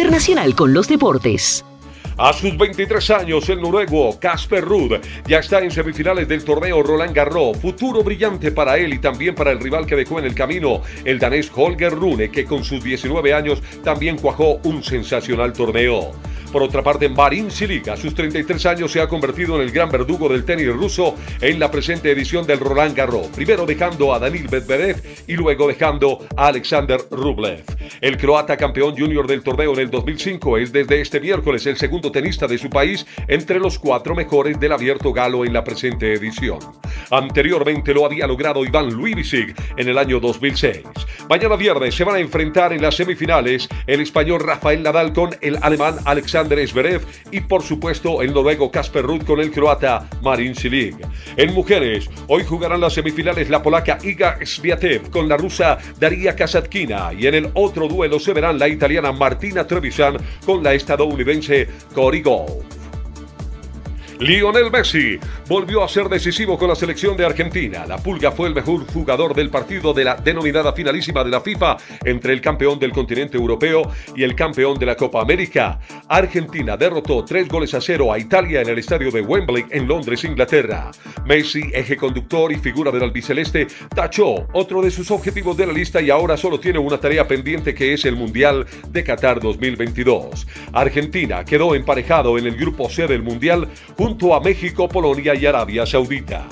Internacional 0.00 0.54
con 0.54 0.72
los 0.72 0.88
Deportes. 0.88 1.62
A 2.16 2.32
sus 2.32 2.56
23 2.56 3.10
años, 3.10 3.46
el 3.50 3.60
noruego 3.60 4.18
Casper 4.18 4.64
Ruud 4.64 4.94
ya 5.26 5.40
está 5.40 5.58
en 5.60 5.70
semifinales 5.70 6.26
del 6.26 6.42
torneo 6.42 6.82
Roland 6.82 7.14
Garros. 7.14 7.58
Futuro 7.58 8.02
brillante 8.02 8.50
para 8.50 8.78
él 8.78 8.94
y 8.94 8.98
también 8.98 9.34
para 9.34 9.50
el 9.50 9.60
rival 9.60 9.84
que 9.84 9.96
dejó 9.96 10.18
en 10.18 10.24
el 10.24 10.34
camino, 10.34 10.80
el 11.04 11.18
danés 11.18 11.52
Holger 11.54 11.92
Rune, 11.92 12.30
que 12.30 12.46
con 12.46 12.64
sus 12.64 12.82
19 12.82 13.34
años 13.34 13.62
también 13.84 14.16
cuajó 14.16 14.58
un 14.64 14.82
sensacional 14.82 15.52
torneo. 15.52 16.12
Por 16.52 16.64
otra 16.64 16.82
parte, 16.82 17.08
Marin 17.08 17.48
Cilic, 17.48 17.86
a 17.88 17.96
sus 17.96 18.12
33 18.12 18.66
años, 18.66 18.90
se 18.90 19.00
ha 19.00 19.06
convertido 19.06 19.54
en 19.54 19.62
el 19.62 19.70
gran 19.70 19.88
verdugo 19.88 20.28
del 20.28 20.44
tenis 20.44 20.66
ruso 20.66 21.14
en 21.40 21.60
la 21.60 21.70
presente 21.70 22.10
edición 22.10 22.44
del 22.44 22.58
Roland 22.58 22.96
Garros, 22.96 23.28
primero 23.28 23.66
dejando 23.66 24.12
a 24.12 24.18
Danil 24.18 24.48
Medvedev 24.50 25.00
y 25.28 25.34
luego 25.34 25.68
dejando 25.68 26.26
a 26.36 26.48
Alexander 26.48 27.00
Rublev. 27.08 27.62
El 28.00 28.16
croata 28.16 28.56
campeón 28.56 28.96
junior 28.98 29.28
del 29.28 29.44
torneo 29.44 29.74
en 29.74 29.78
el 29.78 29.90
2005 29.90 30.58
es 30.58 30.72
desde 30.72 31.00
este 31.00 31.20
miércoles 31.20 31.64
el 31.66 31.76
segundo 31.76 32.10
tenista 32.10 32.48
de 32.48 32.58
su 32.58 32.68
país 32.68 33.06
entre 33.28 33.60
los 33.60 33.78
cuatro 33.78 34.16
mejores 34.16 34.58
del 34.58 34.72
abierto 34.72 35.12
galo 35.12 35.44
en 35.44 35.52
la 35.52 35.62
presente 35.62 36.14
edición. 36.14 36.58
Anteriormente 37.12 37.94
lo 37.94 38.04
había 38.04 38.26
logrado 38.26 38.64
Iván 38.64 38.88
Luivisic 38.88 39.54
en 39.76 39.88
el 39.88 39.98
año 39.98 40.18
2006. 40.18 40.82
Mañana 41.28 41.54
viernes 41.54 41.94
se 41.94 42.02
van 42.02 42.16
a 42.16 42.20
enfrentar 42.20 42.72
en 42.72 42.82
las 42.82 42.96
semifinales 42.96 43.68
el 43.86 44.00
español 44.00 44.40
Rafael 44.40 44.82
Nadal 44.82 45.12
con 45.12 45.30
el 45.40 45.56
alemán 45.62 45.96
Alexander 46.04 46.39
Zverev 46.48 47.02
y 47.30 47.40
por 47.40 47.62
supuesto 47.62 48.22
el 48.22 48.32
noruego 48.32 48.70
Casper 48.70 49.04
Ruud 49.04 49.22
con 49.22 49.40
el 49.40 49.50
croata 49.50 50.08
Marin 50.22 50.54
Cilic. 50.54 50.96
En 51.36 51.54
mujeres, 51.54 52.08
hoy 52.28 52.44
jugarán 52.44 52.80
las 52.80 52.94
semifinales 52.94 53.50
la 53.50 53.62
polaca 53.62 53.98
Iga 54.02 54.38
Swiatek 54.44 55.10
con 55.10 55.28
la 55.28 55.36
rusa 55.36 55.78
Daria 55.98 56.34
Kasatkina 56.34 57.12
y 57.12 57.26
en 57.26 57.34
el 57.34 57.50
otro 57.54 57.88
duelo 57.88 58.18
se 58.18 58.32
verán 58.32 58.58
la 58.58 58.68
italiana 58.68 59.12
Martina 59.12 59.66
Trevisan 59.66 60.16
con 60.44 60.62
la 60.62 60.74
estadounidense 60.74 61.68
Cory 61.94 62.22
Gauff. 62.22 62.79
Lionel 64.20 64.70
Messi 64.70 65.18
volvió 65.48 65.82
a 65.82 65.88
ser 65.88 66.10
decisivo 66.10 66.58
con 66.58 66.68
la 66.68 66.74
selección 66.74 67.16
de 67.16 67.24
Argentina. 67.24 67.86
La 67.86 67.96
Pulga 67.96 68.30
fue 68.30 68.48
el 68.48 68.54
mejor 68.54 68.86
jugador 68.92 69.34
del 69.34 69.48
partido 69.48 69.94
de 69.94 70.04
la 70.04 70.14
denominada 70.14 70.74
finalísima 70.74 71.24
de 71.24 71.30
la 71.30 71.40
FIFA 71.40 71.78
entre 72.04 72.34
el 72.34 72.42
campeón 72.42 72.78
del 72.78 72.92
continente 72.92 73.38
europeo 73.38 73.90
y 74.14 74.22
el 74.22 74.34
campeón 74.34 74.78
de 74.78 74.84
la 74.84 74.94
Copa 74.94 75.22
América. 75.22 75.80
Argentina 76.06 76.76
derrotó 76.76 77.24
tres 77.24 77.48
goles 77.48 77.72
a 77.72 77.80
cero 77.80 78.12
a 78.12 78.18
Italia 78.18 78.60
en 78.60 78.68
el 78.68 78.78
estadio 78.78 79.10
de 79.10 79.22
Wembley 79.22 79.64
en 79.70 79.88
Londres, 79.88 80.22
Inglaterra. 80.22 80.90
Messi, 81.24 81.70
eje 81.72 81.96
conductor 81.96 82.52
y 82.52 82.56
figura 82.56 82.90
del 82.90 83.04
albiceleste, 83.04 83.68
tachó 83.94 84.46
otro 84.52 84.82
de 84.82 84.90
sus 84.90 85.10
objetivos 85.10 85.56
de 85.56 85.66
la 85.66 85.72
lista 85.72 86.02
y 86.02 86.10
ahora 86.10 86.36
solo 86.36 86.60
tiene 86.60 86.78
una 86.78 86.98
tarea 86.98 87.26
pendiente 87.26 87.74
que 87.74 87.94
es 87.94 88.04
el 88.04 88.16
Mundial 88.16 88.66
de 88.90 89.02
Qatar 89.02 89.40
2022. 89.40 90.46
Argentina 90.74 91.42
quedó 91.42 91.74
emparejado 91.74 92.36
en 92.36 92.46
el 92.46 92.56
grupo 92.56 92.90
C 92.90 93.06
del 93.06 93.22
Mundial 93.22 93.66
junto 93.96 94.09
a 94.34 94.40
México, 94.40 94.88
Polonia 94.88 95.34
y 95.34 95.46
Arabia 95.46 95.86
Saudita. 95.86 96.46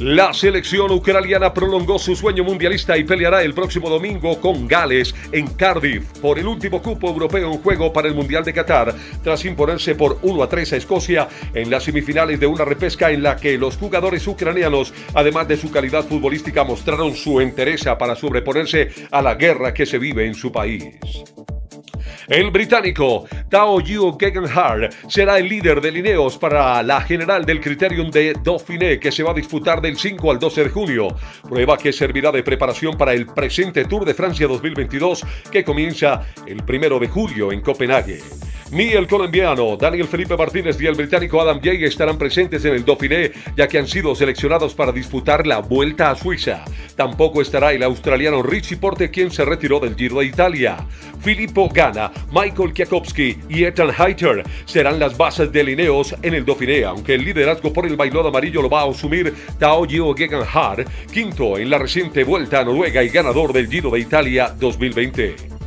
La 0.00 0.32
selección 0.32 0.90
ucraniana 0.92 1.52
prolongó 1.52 1.98
su 1.98 2.14
sueño 2.14 2.44
mundialista 2.44 2.96
y 2.96 3.04
peleará 3.04 3.42
el 3.42 3.52
próximo 3.52 3.90
domingo 3.90 4.40
con 4.40 4.66
Gales 4.66 5.14
en 5.32 5.48
Cardiff 5.48 6.04
por 6.20 6.38
el 6.38 6.46
último 6.46 6.80
cupo 6.80 7.08
europeo 7.08 7.52
en 7.52 7.58
juego 7.58 7.92
para 7.92 8.08
el 8.08 8.14
Mundial 8.14 8.44
de 8.44 8.52
Qatar, 8.52 8.94
tras 9.22 9.44
imponerse 9.44 9.96
por 9.96 10.18
1 10.22 10.42
a 10.42 10.48
3 10.48 10.72
a 10.72 10.76
Escocia 10.76 11.28
en 11.52 11.68
las 11.70 11.84
semifinales 11.84 12.38
de 12.38 12.46
una 12.46 12.64
repesca 12.64 13.10
en 13.10 13.22
la 13.22 13.36
que 13.36 13.58
los 13.58 13.76
jugadores 13.76 14.26
ucranianos, 14.26 14.94
además 15.14 15.48
de 15.48 15.56
su 15.56 15.70
calidad 15.70 16.04
futbolística, 16.04 16.64
mostraron 16.64 17.14
su 17.14 17.40
entereza 17.40 17.98
para 17.98 18.14
sobreponerse 18.14 18.90
a 19.10 19.20
la 19.20 19.34
guerra 19.34 19.74
que 19.74 19.84
se 19.84 19.98
vive 19.98 20.26
en 20.26 20.34
su 20.34 20.52
país. 20.52 20.96
El 22.28 22.50
británico 22.50 23.24
Tao 23.48 23.80
Yu 23.80 24.18
Gegenhardt 24.20 24.92
será 25.08 25.38
el 25.38 25.48
líder 25.48 25.80
de 25.80 25.90
Lineos 25.90 26.36
para 26.36 26.82
la 26.82 27.00
general 27.00 27.46
del 27.46 27.58
Criterium 27.58 28.10
de 28.10 28.34
Dauphiné 28.44 29.00
que 29.00 29.10
se 29.10 29.22
va 29.22 29.30
a 29.30 29.34
disputar 29.34 29.80
del 29.80 29.96
5 29.96 30.30
al 30.30 30.38
12 30.38 30.64
de 30.64 30.68
junio, 30.68 31.08
prueba 31.48 31.78
que 31.78 31.90
servirá 31.90 32.30
de 32.30 32.42
preparación 32.42 32.98
para 32.98 33.14
el 33.14 33.24
presente 33.24 33.86
Tour 33.86 34.04
de 34.04 34.12
Francia 34.12 34.46
2022 34.46 35.24
que 35.50 35.64
comienza 35.64 36.26
el 36.46 36.62
1 36.62 36.98
de 36.98 37.08
julio 37.08 37.50
en 37.50 37.62
Copenhague. 37.62 38.20
Ni 38.70 38.88
el 38.90 39.06
colombiano 39.06 39.78
Daniel 39.78 40.08
Felipe 40.08 40.36
Martínez 40.36 40.78
ni 40.78 40.86
el 40.86 40.94
británico 40.94 41.40
Adam 41.40 41.58
Jay 41.62 41.84
estarán 41.84 42.18
presentes 42.18 42.62
en 42.66 42.74
el 42.74 42.84
Dauphiné, 42.84 43.32
ya 43.56 43.66
que 43.66 43.78
han 43.78 43.88
sido 43.88 44.14
seleccionados 44.14 44.74
para 44.74 44.92
disputar 44.92 45.46
la 45.46 45.60
Vuelta 45.60 46.10
a 46.10 46.14
Suiza. 46.14 46.66
Tampoco 46.94 47.40
estará 47.40 47.72
el 47.72 47.82
australiano 47.82 48.42
Richie 48.42 48.76
Porte, 48.76 49.10
quien 49.10 49.30
se 49.30 49.46
retiró 49.46 49.80
del 49.80 49.96
Giro 49.96 50.20
de 50.20 50.26
Italia. 50.26 50.86
Filippo 51.20 51.70
Ganna, 51.72 52.12
Michael 52.32 52.72
Kwiatkowski 52.72 53.38
y 53.48 53.64
Ethan 53.64 53.90
Hayter 53.96 54.44
serán 54.64 54.98
las 54.98 55.16
bases 55.16 55.50
de 55.52 55.64
Lineos 55.64 56.14
en 56.22 56.34
el 56.34 56.44
Dauphiné, 56.44 56.84
aunque 56.84 57.14
el 57.14 57.24
liderazgo 57.24 57.72
por 57.72 57.86
el 57.86 57.96
bailón 57.96 58.26
amarillo 58.26 58.62
lo 58.62 58.70
va 58.70 58.82
a 58.82 58.90
asumir 58.90 59.34
Tao 59.58 59.86
Gio 59.86 60.14
Gegenhardt, 60.14 60.88
quinto 61.12 61.58
en 61.58 61.70
la 61.70 61.78
reciente 61.78 62.24
Vuelta 62.24 62.60
a 62.60 62.64
Noruega 62.64 63.02
y 63.02 63.08
ganador 63.08 63.52
del 63.52 63.68
Giro 63.68 63.90
de 63.90 64.00
Italia 64.00 64.54
2020. 64.58 65.57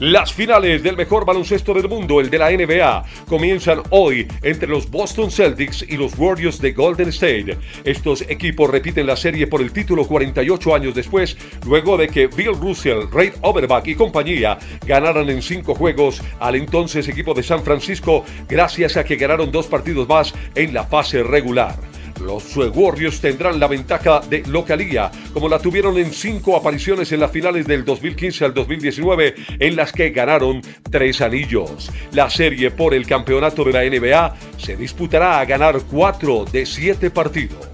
Las 0.00 0.32
finales 0.32 0.82
del 0.82 0.96
mejor 0.96 1.24
baloncesto 1.24 1.72
del 1.72 1.88
mundo, 1.88 2.20
el 2.20 2.28
de 2.28 2.38
la 2.38 2.50
NBA, 2.50 3.04
comienzan 3.28 3.80
hoy 3.90 4.26
entre 4.42 4.68
los 4.68 4.90
Boston 4.90 5.30
Celtics 5.30 5.84
y 5.88 5.96
los 5.96 6.18
Warriors 6.18 6.60
de 6.60 6.72
Golden 6.72 7.10
State. 7.10 7.56
Estos 7.84 8.22
equipos 8.22 8.68
repiten 8.68 9.06
la 9.06 9.14
serie 9.14 9.46
por 9.46 9.62
el 9.62 9.72
título 9.72 10.04
48 10.04 10.74
años 10.74 10.94
después, 10.96 11.36
luego 11.64 11.96
de 11.96 12.08
que 12.08 12.26
Bill 12.26 12.54
Russell, 12.60 13.08
Ray 13.12 13.32
Overback 13.42 13.86
y 13.86 13.94
compañía 13.94 14.58
ganaran 14.84 15.30
en 15.30 15.40
cinco 15.40 15.76
juegos 15.76 16.20
al 16.40 16.56
entonces 16.56 17.06
equipo 17.06 17.32
de 17.32 17.44
San 17.44 17.62
Francisco, 17.62 18.24
gracias 18.48 18.96
a 18.96 19.04
que 19.04 19.14
ganaron 19.14 19.52
dos 19.52 19.68
partidos 19.68 20.08
más 20.08 20.34
en 20.56 20.74
la 20.74 20.84
fase 20.84 21.22
regular. 21.22 21.93
Los 22.20 22.56
Warriors 22.56 23.20
tendrán 23.20 23.58
la 23.60 23.66
ventaja 23.66 24.20
de 24.20 24.42
localía, 24.46 25.10
como 25.32 25.48
la 25.48 25.58
tuvieron 25.58 25.98
en 25.98 26.12
cinco 26.12 26.56
apariciones 26.56 27.10
en 27.12 27.20
las 27.20 27.30
finales 27.30 27.66
del 27.66 27.84
2015 27.84 28.44
al 28.44 28.54
2019, 28.54 29.34
en 29.58 29.76
las 29.76 29.92
que 29.92 30.10
ganaron 30.10 30.62
tres 30.90 31.20
anillos. 31.20 31.90
La 32.12 32.30
serie 32.30 32.70
por 32.70 32.94
el 32.94 33.06
campeonato 33.06 33.64
de 33.64 33.72
la 33.72 33.82
NBA 33.84 34.36
se 34.58 34.76
disputará 34.76 35.40
a 35.40 35.44
ganar 35.44 35.80
cuatro 35.90 36.44
de 36.44 36.66
siete 36.66 37.10
partidos. 37.10 37.68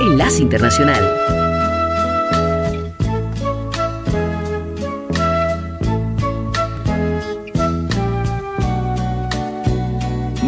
Enlace 0.00 0.42
Internacional. 0.42 1.33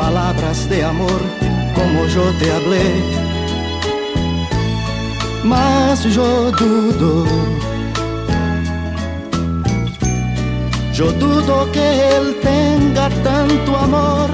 Palabras 0.00 0.66
de 0.70 0.82
amor 0.82 1.20
como 1.74 2.06
yo 2.06 2.24
te 2.38 2.50
hablé, 2.50 2.88
mas 5.44 6.02
yo 6.04 6.50
dudo. 6.52 7.26
Yo 10.94 11.12
dudo 11.12 11.70
que 11.70 11.86
él 12.16 12.34
tenga 12.42 13.10
tanto 13.22 13.76
amor 13.76 14.30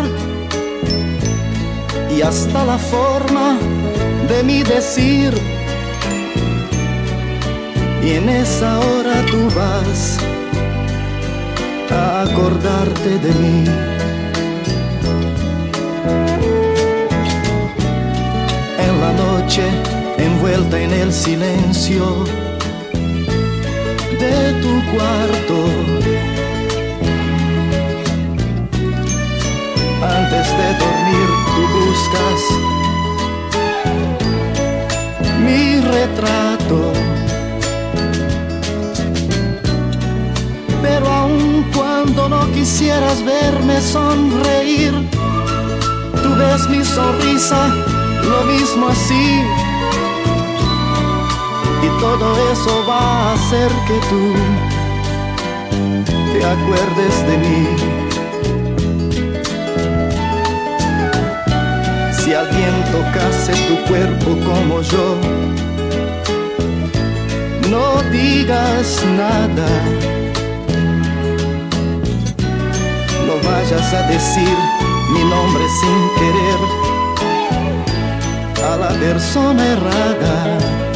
y 2.17 2.23
hasta 2.23 2.65
la 2.65 2.79
forma 2.79 3.59
de 4.29 4.45
mi 4.45 4.63
decir. 4.63 5.35
Y 8.05 8.11
en 8.13 8.29
esa 8.29 8.79
hora 8.79 9.17
tú 9.33 9.41
vas 9.57 10.19
a 11.91 12.23
acordarte 12.23 13.19
de 13.19 13.33
mí. 13.43 13.96
Envuelta 20.19 20.81
en 20.81 20.93
el 20.93 21.13
silencio 21.13 22.25
de 24.21 24.53
tu 24.63 24.73
cuarto. 24.93 25.57
Antes 30.03 30.47
de 30.59 30.69
dormir 30.83 31.29
tú 31.55 31.63
buscas 31.79 32.41
mi 35.45 35.81
retrato. 35.81 36.93
Pero 40.83 41.07
aun 41.09 41.65
cuando 41.75 42.29
no 42.29 42.51
quisieras 42.53 43.25
verme 43.25 43.81
sonreír, 43.81 44.93
tú 46.23 46.35
ves 46.37 46.69
mi 46.69 46.85
sonrisa 46.85 47.69
lo 48.23 48.45
mismo 48.45 48.89
así. 48.89 49.66
Y 51.87 51.89
todo 52.01 52.27
eso 52.53 52.85
va 52.89 52.99
a 52.99 53.35
hacer 53.35 53.71
que 53.87 53.99
tú 54.11 54.23
te 56.33 56.45
acuerdes 56.45 57.15
de 57.29 57.35
mí. 57.45 57.63
Si 62.11 62.35
alguien 62.35 62.75
tocase 62.91 63.53
tu 63.69 63.77
cuerpo 63.89 64.29
como 64.49 64.83
yo, 64.83 65.07
no 67.71 68.03
digas 68.11 69.05
nada. 69.17 69.71
No 73.27 73.35
vayas 73.49 73.95
a 73.95 74.03
decir 74.09 74.57
mi 75.13 75.23
nombre 75.25 75.65
sin 75.81 76.01
querer 76.19 76.61
a 78.73 78.77
la 78.77 78.89
persona 78.99 79.63
errada. 79.67 80.96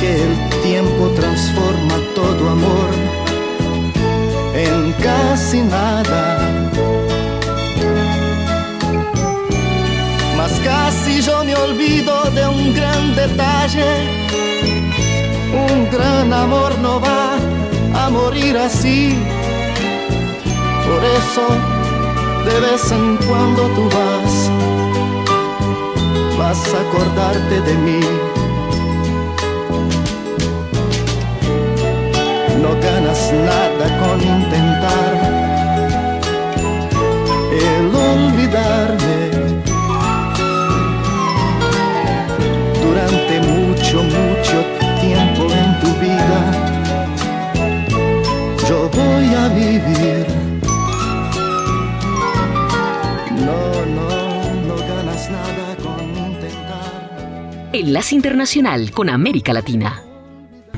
que 0.00 0.22
el 0.22 0.62
tiempo 0.62 1.08
transforma 1.14 1.96
todo 2.14 2.48
amor 2.48 2.90
en 4.54 4.92
casi 4.94 5.60
nada. 5.60 6.22
Mas 10.38 10.52
casi 10.64 11.20
yo 11.20 11.44
me 11.44 11.54
olvido 11.54 12.14
de 12.30 12.46
un 12.48 12.74
gran 12.74 13.14
detalle. 13.14 13.90
Un 15.68 15.90
gran 15.90 16.32
amor 16.32 16.78
no 16.78 16.98
va 17.00 17.36
a 18.02 18.08
morir 18.08 18.56
así. 18.56 19.18
Por 20.86 21.04
eso 21.18 21.44
de 22.48 22.60
vez 22.60 22.90
en 22.90 23.16
cuando 23.28 23.62
tú 23.76 23.82
vas, 23.96 24.34
vas 26.38 26.74
a 26.74 26.80
acordarte 26.80 27.60
de 27.60 27.74
mí. 27.74 28.29
No 32.62 32.74
ganas 32.80 33.32
nada 33.32 33.86
con 34.00 34.20
intentar 34.20 35.14
el 37.52 37.94
olvidarme. 37.94 39.20
Durante 42.82 43.40
mucho, 43.40 44.02
mucho 44.02 44.56
tiempo 45.00 45.42
en 45.62 45.70
tu 45.80 45.90
vida, 46.04 46.40
yo 48.68 48.88
voy 48.90 49.34
a 49.34 49.48
vivir. 49.48 50.26
No, 53.46 53.60
no, 53.96 54.08
no 54.68 54.76
ganas 54.76 55.30
nada 55.30 55.76
con 55.82 56.00
intentar. 56.10 57.70
Enlace 57.72 58.14
Internacional 58.14 58.90
con 58.92 59.08
América 59.08 59.52
Latina. 59.52 60.02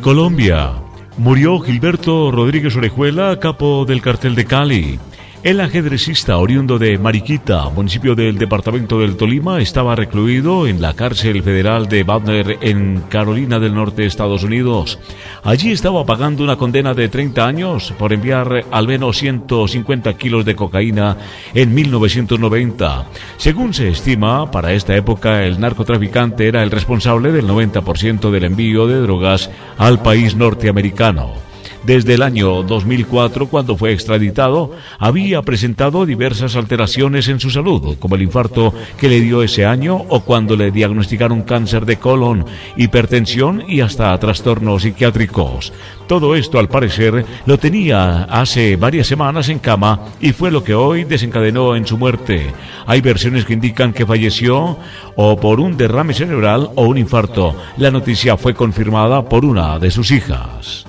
Colombia. 0.01 0.82
Murió 1.19 1.61
Gilberto 1.61 2.31
Rodríguez 2.31 2.75
Orejuela, 2.75 3.39
capo 3.39 3.85
del 3.85 4.01
cartel 4.01 4.35
de 4.35 4.45
Cali. 4.47 4.99
El 5.45 5.61
ajedrecista 5.61 6.37
oriundo 6.37 6.79
de 6.79 6.97
Mariquita, 6.99 7.69
municipio 7.69 8.15
del 8.15 8.39
departamento 8.39 9.01
del 9.01 9.17
Tolima, 9.17 9.61
estaba 9.61 9.97
recluido 9.97 10.69
en 10.69 10.81
la 10.81 10.95
cárcel 10.95 11.43
federal 11.43 11.89
de 11.89 12.05
Butler 12.05 12.59
en 12.61 13.03
Carolina 13.09 13.59
del 13.59 13.75
Norte, 13.75 14.07
Estados 14.07 14.45
Unidos. 14.45 15.01
Allí 15.43 15.73
estaba 15.73 16.07
pagando 16.07 16.45
una 16.45 16.55
condena 16.55 16.95
de 16.95 17.09
30 17.09 17.45
años 17.45 17.93
por 17.99 18.13
enviar 18.13 18.67
al 18.71 18.87
menos 18.87 19.19
150 19.19 20.15
kilos 20.15 20.45
de 20.45 20.55
cocaína 20.55 21.17
en 21.55 21.75
1990. 21.75 23.07
Según 23.37 23.75
se 23.75 23.89
estima, 23.89 24.49
para 24.49 24.73
esta 24.75 24.95
época 24.95 25.43
el 25.45 25.59
narcotraficante 25.59 26.47
era 26.47 26.63
el 26.63 26.71
responsable 26.71 27.33
del 27.33 27.49
90% 27.49 28.31
del 28.31 28.45
envío 28.45 28.87
de 28.87 29.01
drogas 29.01 29.51
al 29.77 30.01
país 30.03 30.37
norteamericano. 30.37 31.52
Desde 31.85 32.15
el 32.15 32.23
año 32.23 32.63
2004, 32.63 33.49
cuando 33.49 33.77
fue 33.77 33.93
extraditado, 33.93 34.71
había 35.01 35.43
presentado 35.43 36.07
diversas 36.07 36.55
alteraciones 36.55 37.27
en 37.27 37.41
su 37.41 37.51
salud, 37.51 37.97
como 37.99 38.15
el 38.15 38.23
infarto 38.23 38.73
que 38.97 39.09
le 39.09 39.21
dio 39.21 39.43
ese 39.43 39.67
año 39.67 39.97
o 40.09 40.21
cuando 40.21 40.55
le 40.55 40.71
diagnosticaron 40.71 41.43
cáncer 41.43 41.85
de 41.85 41.97
colon, 41.97 42.45
hipertensión 42.77 43.65
y 43.69 43.81
hasta 43.81 44.17
trastornos 44.21 44.83
psiquiátricos. 44.83 45.73
Todo 46.07 46.37
esto, 46.37 46.61
al 46.61 46.69
parecer, 46.69 47.25
lo 47.47 47.59
tenía 47.59 48.25
hace 48.25 48.77
varias 48.77 49.09
semanas 49.09 49.49
en 49.49 49.59
cama 49.59 50.03
y 50.21 50.31
fue 50.31 50.53
lo 50.53 50.63
que 50.63 50.75
hoy 50.75 51.03
desencadenó 51.03 51.75
en 51.75 51.85
su 51.85 51.99
muerte. 51.99 52.53
Hay 52.87 53.01
versiones 53.01 53.45
que 53.45 53.55
indican 53.55 53.93
que 53.93 54.07
falleció 54.07 54.79
o 55.17 55.37
por 55.37 55.59
un 55.59 55.77
derrame 55.77 56.15
cerebral 56.15 56.71
o 56.77 56.85
un 56.85 56.99
infarto. 56.99 57.57
La 57.77 57.91
noticia 57.91 58.37
fue 58.37 58.55
confirmada 58.55 59.29
por 59.29 59.45
una 59.45 59.81
de 59.81 59.91
sus 59.91 60.13
hijas. 60.13 60.87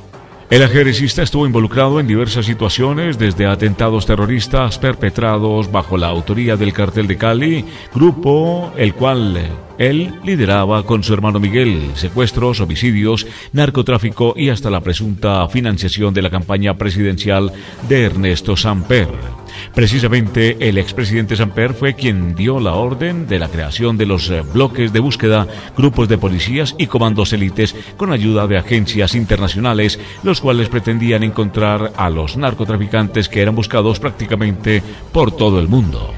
El 0.54 0.62
ajedrecista 0.62 1.24
estuvo 1.24 1.48
involucrado 1.48 2.00
en 2.00 2.06
diversas 2.06 2.46
situaciones, 2.46 3.18
desde 3.18 3.48
atentados 3.48 4.06
terroristas 4.06 4.78
perpetrados 4.78 5.72
bajo 5.72 5.98
la 5.98 6.10
autoría 6.10 6.56
del 6.56 6.74
cartel 6.74 7.08
de 7.08 7.18
Cali, 7.18 7.66
grupo 7.92 8.72
el 8.78 8.94
cual 8.94 9.50
él 9.80 10.14
lideraba 10.24 10.86
con 10.86 11.02
su 11.02 11.12
hermano 11.12 11.40
Miguel 11.40 11.94
secuestros, 11.96 12.60
homicidios, 12.60 13.26
narcotráfico 13.52 14.36
y 14.38 14.50
hasta 14.50 14.70
la 14.70 14.82
presunta 14.82 15.48
financiación 15.48 16.14
de 16.14 16.22
la 16.22 16.30
campaña 16.30 16.78
presidencial 16.78 17.52
de 17.90 18.04
Ernesto 18.04 18.56
Samper. 18.56 19.43
Precisamente 19.74 20.70
el 20.70 20.78
expresidente 20.78 21.36
Samper 21.36 21.74
fue 21.74 21.96
quien 21.96 22.36
dio 22.36 22.60
la 22.60 22.74
orden 22.74 23.28
de 23.28 23.40
la 23.40 23.50
creación 23.50 23.98
de 23.98 24.06
los 24.06 24.30
eh, 24.30 24.42
bloques 24.42 24.94
de 24.94 25.00
búsqueda, 25.00 25.48
grupos 25.76 26.08
de 26.08 26.20
policías 26.20 26.76
y 26.78 26.86
comandos 26.86 27.34
élites 27.34 27.76
con 27.98 28.12
ayuda 28.12 28.46
de 28.46 28.58
agencias 28.58 29.16
internacionales, 29.16 30.00
los 30.22 30.42
cuales 30.42 30.70
pretendían 30.70 31.24
encontrar 31.24 31.92
a 31.98 32.10
los 32.12 32.38
narcotraficantes 32.38 33.30
que 33.30 33.42
eran 33.42 33.56
buscados 33.56 34.00
prácticamente 34.00 34.84
por 35.12 35.36
todo 35.36 35.60
el 35.60 35.68
mundo. 35.68 36.14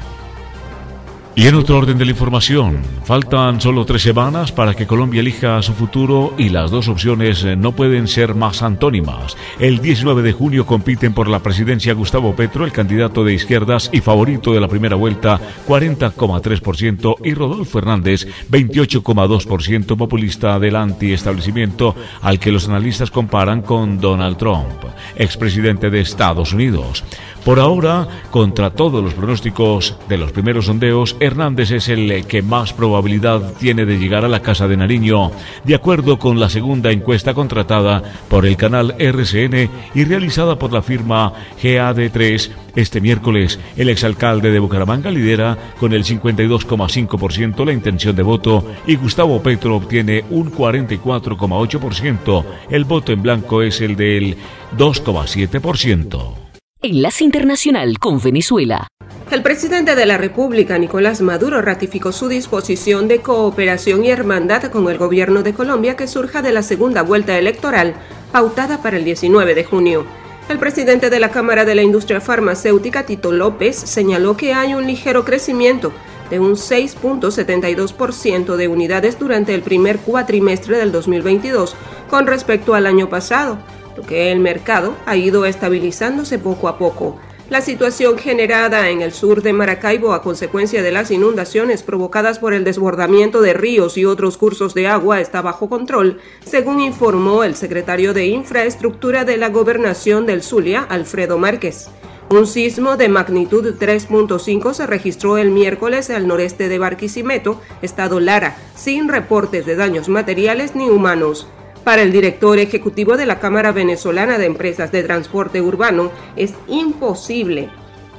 Y 1.37 1.47
en 1.47 1.55
otro 1.55 1.77
orden 1.77 1.97
de 1.97 2.05
la 2.05 2.11
información, 2.11 2.77
faltan 3.03 3.59
solo 3.59 3.83
tres 3.83 4.03
semanas 4.03 4.53
para 4.53 4.73
que 4.73 4.87
Colombia 4.87 5.19
elija 5.19 5.61
su 5.61 5.73
futuro 5.73 6.33
y 6.37 6.47
las 6.47 6.71
dos 6.71 6.87
opciones 6.87 7.43
eh, 7.43 7.57
no 7.57 7.73
pueden 7.73 8.07
ser 8.07 8.35
más 8.35 8.61
antónimas. 8.61 9.35
El 9.59 9.79
19 9.79 10.21
de 10.21 10.31
junio 10.31 10.65
compiten 10.65 11.13
por 11.13 11.27
la 11.27 11.39
presidencia 11.39 11.93
Gustavo 11.93 12.33
Petro, 12.37 12.63
el 12.63 12.71
candidato 12.71 13.25
de 13.25 13.33
izquierdas 13.33 13.89
y 13.91 13.99
favorito 13.99 14.53
de 14.53 14.61
la 14.61 14.69
primera 14.69 14.95
vuelta, 14.95 15.37
40,3%, 15.67 17.17
y 17.25 17.33
Rodolfo 17.33 17.79
Hernández, 17.79 18.25
28,2% 18.49 19.97
populista 19.97 20.57
del 20.57 20.77
antiestablecimiento, 20.77 21.97
al 22.21 22.39
que 22.39 22.53
los 22.53 22.69
analistas 22.69 23.11
comparan 23.11 23.61
con 23.61 23.99
Donald 23.99 24.37
Trump, 24.37 24.85
expresidente 25.17 25.89
de 25.89 25.99
Estados 25.99 26.53
Unidos. 26.53 27.03
Por 27.45 27.59
ahora, 27.59 28.07
contra 28.31 28.71
todos 28.71 29.03
los 29.03 29.13
pronósticos 29.13 29.95
de 30.09 30.17
los 30.17 30.31
primeros 30.31 30.65
sondeos, 30.65 31.15
Hernández 31.25 31.71
es 31.71 31.89
el 31.89 32.25
que 32.25 32.41
más 32.41 32.73
probabilidad 32.73 33.53
tiene 33.59 33.85
de 33.85 33.97
llegar 33.97 34.23
a 34.25 34.29
la 34.29 34.41
Casa 34.41 34.67
de 34.67 34.77
Nariño, 34.77 35.31
de 35.63 35.75
acuerdo 35.75 36.17
con 36.17 36.39
la 36.39 36.49
segunda 36.49 36.91
encuesta 36.91 37.33
contratada 37.33 38.03
por 38.29 38.45
el 38.45 38.57
canal 38.57 38.95
RCN 38.97 39.69
y 39.93 40.03
realizada 40.05 40.57
por 40.57 40.71
la 40.71 40.81
firma 40.81 41.33
GAD3. 41.61 42.51
Este 42.75 43.01
miércoles, 43.01 43.59
el 43.77 43.89
exalcalde 43.89 44.51
de 44.51 44.59
Bucaramanga 44.59 45.09
lidera 45.09 45.57
con 45.79 45.93
el 45.93 46.03
52,5% 46.03 47.65
la 47.65 47.73
intención 47.73 48.15
de 48.15 48.23
voto 48.23 48.65
y 48.85 48.95
Gustavo 48.95 49.41
Petro 49.41 49.77
obtiene 49.77 50.23
un 50.29 50.51
44,8%. 50.51 52.45
El 52.69 52.85
voto 52.85 53.11
en 53.11 53.21
blanco 53.21 53.61
es 53.61 53.81
el 53.81 53.95
del 53.95 54.35
2,7%. 54.77 56.45
Enlace 56.81 57.23
Internacional 57.23 57.97
con 57.97 58.21
Venezuela. 58.21 58.87
El 59.31 59.41
presidente 59.41 59.95
de 59.95 60.05
la 60.05 60.19
República, 60.19 60.77
Nicolás 60.77 61.21
Maduro, 61.21 61.63
ratificó 61.63 62.11
su 62.11 62.27
disposición 62.27 63.07
de 63.07 63.21
cooperación 63.21 64.05
y 64.05 64.11
hermandad 64.11 64.65
con 64.65 64.87
el 64.87 64.99
gobierno 64.99 65.41
de 65.41 65.53
Colombia 65.53 65.95
que 65.95 66.07
surja 66.07 66.43
de 66.43 66.51
la 66.51 66.61
segunda 66.61 67.01
vuelta 67.01 67.35
electoral, 67.35 67.95
pautada 68.31 68.83
para 68.83 68.97
el 68.97 69.03
19 69.03 69.55
de 69.55 69.63
junio. 69.63 70.05
El 70.47 70.59
presidente 70.59 71.09
de 71.09 71.19
la 71.19 71.31
Cámara 71.31 71.65
de 71.65 71.73
la 71.73 71.81
Industria 71.81 72.21
Farmacéutica, 72.21 73.07
Tito 73.07 73.31
López, 73.31 73.75
señaló 73.75 74.37
que 74.37 74.53
hay 74.53 74.75
un 74.75 74.85
ligero 74.85 75.25
crecimiento 75.25 75.91
de 76.29 76.39
un 76.39 76.53
6.72% 76.53 78.55
de 78.55 78.67
unidades 78.67 79.17
durante 79.17 79.55
el 79.55 79.63
primer 79.63 79.97
cuatrimestre 79.97 80.77
del 80.77 80.91
2022 80.91 81.75
con 82.11 82.27
respecto 82.27 82.75
al 82.75 82.85
año 82.85 83.09
pasado 83.09 83.57
lo 83.97 84.03
que 84.03 84.31
el 84.31 84.39
mercado 84.39 84.95
ha 85.05 85.15
ido 85.15 85.45
estabilizándose 85.45 86.37
poco 86.37 86.67
a 86.67 86.77
poco. 86.77 87.17
La 87.47 87.61
situación 87.61 88.17
generada 88.17 88.89
en 88.89 89.03
el 89.03 89.13
sur 89.13 89.43
de 89.43 89.53
Maracaibo 89.53 90.13
a 90.13 90.23
consecuencia 90.23 90.81
de 90.81 90.91
las 90.91 91.11
inundaciones 91.11 91.83
provocadas 91.83 92.39
por 92.39 92.55
el 92.55 92.63
desbordamiento 92.63 93.39
de 93.39 93.53
ríos 93.53 93.99
y 93.99 94.05
otros 94.05 94.37
cursos 94.37 94.73
de 94.73 94.87
agua 94.87 95.21
está 95.21 95.43
bajo 95.43 95.69
control, 95.69 96.19
según 96.43 96.79
informó 96.79 97.43
el 97.43 97.53
secretario 97.53 98.15
de 98.15 98.25
Infraestructura 98.25 99.25
de 99.25 99.37
la 99.37 99.49
Gobernación 99.49 100.25
del 100.25 100.41
Zulia, 100.41 100.87
Alfredo 100.89 101.37
Márquez. 101.37 101.87
Un 102.31 102.47
sismo 102.47 102.97
de 102.97 103.09
magnitud 103.09 103.75
3.5 103.79 104.73
se 104.73 104.87
registró 104.87 105.37
el 105.37 105.51
miércoles 105.51 106.09
al 106.09 106.27
noreste 106.27 106.67
de 106.67 106.79
Barquisimeto, 106.79 107.61
estado 107.83 108.19
Lara, 108.19 108.57
sin 108.75 109.07
reportes 109.07 109.67
de 109.67 109.75
daños 109.75 110.09
materiales 110.09 110.75
ni 110.75 110.89
humanos. 110.89 111.47
Para 111.85 112.01
el 112.01 112.11
director 112.11 112.57
ejecutivo 112.57 113.15
de 113.15 113.27
la 113.27 113.39
Cámara 113.39 113.71
Venezolana 113.71 114.39
de 114.39 114.47
Empresas 114.47 114.91
de 114.91 115.03
Transporte 115.03 115.61
Urbano, 115.61 116.09
es 116.35 116.55
imposible 116.67 117.69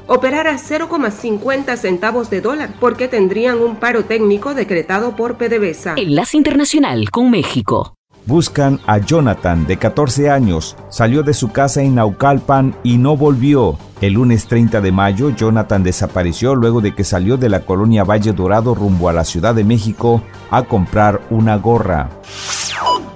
operar 0.07 0.47
a 0.47 0.55
0,50 0.55 1.77
centavos 1.77 2.31
de 2.31 2.41
dólar 2.41 2.75
porque 2.79 3.09
tendrían 3.09 3.59
un 3.59 3.75
paro 3.75 4.05
técnico 4.05 4.55
decretado 4.55 5.17
por 5.17 5.37
PDVSA. 5.37 5.95
Enlace 5.97 6.37
Internacional 6.37 7.11
con 7.11 7.29
México. 7.29 7.95
Buscan 8.25 8.79
a 8.87 8.99
Jonathan, 8.99 9.67
de 9.67 9.77
14 9.79 10.31
años. 10.31 10.77
Salió 10.89 11.25
de 11.25 11.35
su 11.35 11.51
casa 11.51 11.83
en 11.83 11.97
Naucalpan 11.97 12.77
y 12.85 12.99
no 12.99 13.17
volvió. 13.17 13.79
El 14.01 14.13
lunes 14.13 14.47
30 14.47 14.81
de 14.81 14.93
mayo, 14.93 15.31
Jonathan 15.31 15.83
desapareció 15.83 16.55
luego 16.55 16.81
de 16.81 16.95
que 16.95 17.03
salió 17.03 17.37
de 17.37 17.49
la 17.49 17.61
colonia 17.61 18.05
Valle 18.05 18.33
Dorado 18.33 18.77
rumbo 18.77 19.09
a 19.09 19.13
la 19.13 19.25
Ciudad 19.25 19.57
de 19.57 19.65
México 19.65 20.23
a 20.53 20.63
comprar 20.63 21.21
una 21.31 21.57
gorra. 21.57 22.11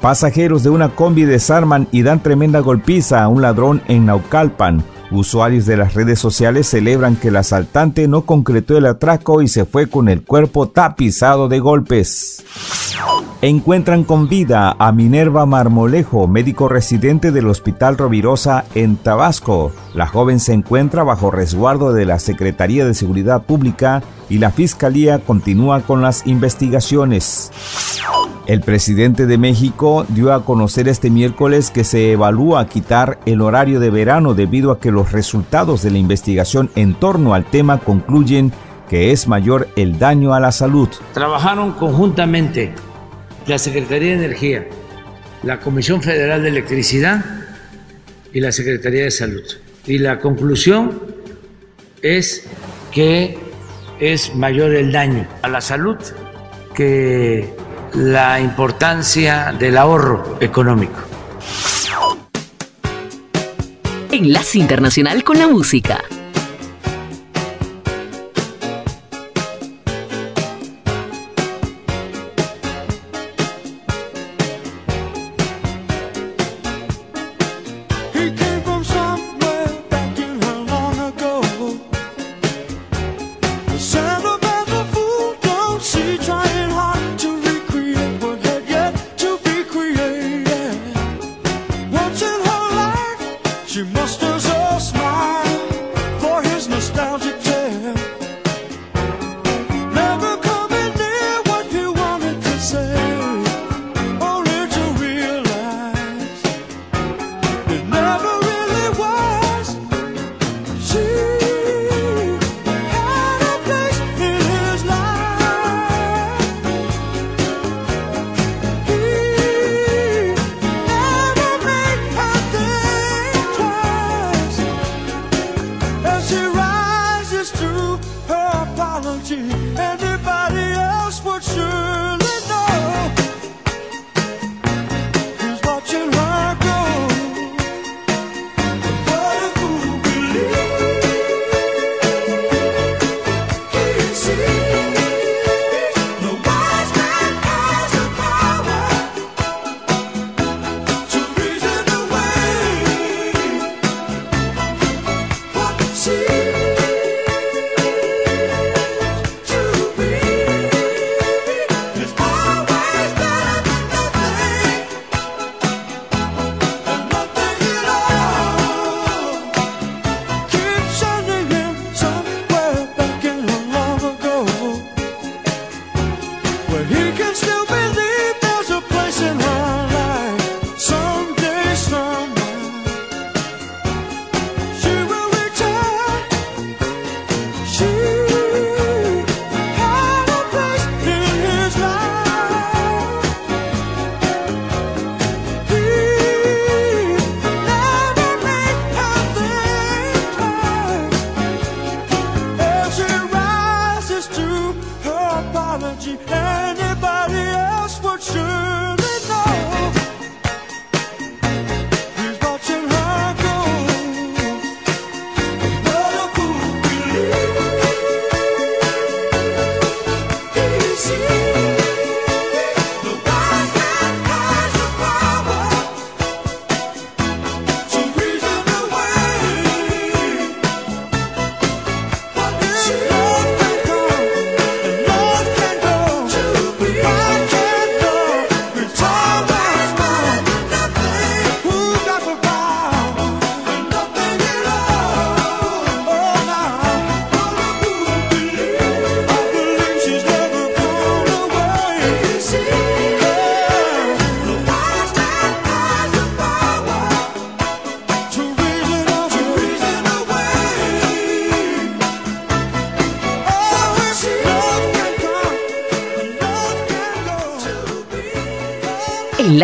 Pasajeros 0.01 0.63
de 0.63 0.71
una 0.71 0.89
combi 0.89 1.25
desarman 1.25 1.87
y 1.93 2.03
dan 2.03 2.23
tremenda 2.23 2.61
golpiza 2.61 3.23
a 3.23 3.29
un 3.29 3.43
ladrón 3.43 3.83
en 3.87 4.07
Naucalpan. 4.07 4.83
Usuarios 5.11 5.67
de 5.67 5.77
las 5.77 5.95
redes 5.95 6.19
sociales 6.19 6.69
celebran 6.69 7.17
que 7.17 7.29
el 7.29 7.37
asaltante 7.37 8.09
no 8.09 8.23
concretó 8.23 8.79
el 8.79 8.87
atraco 8.87 9.43
y 9.43 9.49
se 9.49 9.65
fue 9.65 9.89
con 9.89 10.09
el 10.09 10.23
cuerpo 10.23 10.69
tapizado 10.69 11.49
de 11.49 11.59
golpes. 11.59 12.45
Encuentran 13.43 14.05
con 14.05 14.29
vida 14.29 14.75
a 14.79 14.93
Minerva 14.93 15.47
Marmolejo, 15.47 16.29
médico 16.29 16.69
residente 16.69 17.33
del 17.33 17.49
Hospital 17.49 17.99
Rovirosa 17.99 18.65
en 18.75 18.97
Tabasco. 18.97 19.73
La 19.95 20.07
joven 20.07 20.41
se 20.41 20.53
encuentra 20.53 21.03
bajo 21.03 21.31
resguardo 21.31 21.93
de 21.93 22.07
la 22.07 22.19
Secretaría 22.19 22.87
de 22.87 22.95
Seguridad 22.95 23.43
Pública 23.43 24.03
y 24.29 24.39
la 24.39 24.51
Fiscalía 24.51 25.19
continúa 25.19 25.81
con 25.81 26.01
las 26.01 26.27
investigaciones. 26.27 27.51
El 28.51 28.63
presidente 28.63 29.27
de 29.27 29.39
México 29.39 30.05
dio 30.09 30.33
a 30.33 30.45
conocer 30.45 30.89
este 30.89 31.09
miércoles 31.09 31.71
que 31.71 31.85
se 31.85 32.11
evalúa 32.11 32.67
quitar 32.67 33.21
el 33.25 33.43
horario 33.43 33.79
de 33.79 33.91
verano 33.91 34.35
debido 34.35 34.73
a 34.73 34.81
que 34.81 34.91
los 34.91 35.13
resultados 35.13 35.83
de 35.83 35.93
la 35.93 35.99
investigación 35.99 36.69
en 36.75 36.95
torno 36.95 37.35
al 37.35 37.45
tema 37.45 37.79
concluyen 37.79 38.53
que 38.89 39.13
es 39.13 39.29
mayor 39.29 39.69
el 39.77 40.01
daño 40.01 40.35
a 40.35 40.41
la 40.41 40.51
salud. 40.51 40.89
Trabajaron 41.15 41.75
conjuntamente 41.75 42.73
la 43.47 43.57
Secretaría 43.57 44.17
de 44.19 44.25
Energía, 44.25 44.67
la 45.45 45.61
Comisión 45.61 46.03
Federal 46.03 46.43
de 46.43 46.49
Electricidad 46.49 47.25
y 48.33 48.41
la 48.41 48.51
Secretaría 48.51 49.05
de 49.05 49.13
Salud. 49.13 49.45
Y 49.87 49.99
la 49.99 50.19
conclusión 50.19 51.01
es 52.03 52.49
que 52.91 53.39
es 54.01 54.35
mayor 54.35 54.75
el 54.75 54.91
daño 54.91 55.29
a 55.43 55.49
la 55.49 55.61
salud 55.61 55.99
que 56.75 57.60
la 57.95 58.41
importancia 58.41 59.53
del 59.59 59.77
ahorro 59.77 60.37
económico. 60.41 61.01
Enlace 64.11 64.59
Internacional 64.59 65.23
con 65.25 65.39
la 65.39 65.47
Música. 65.47 66.01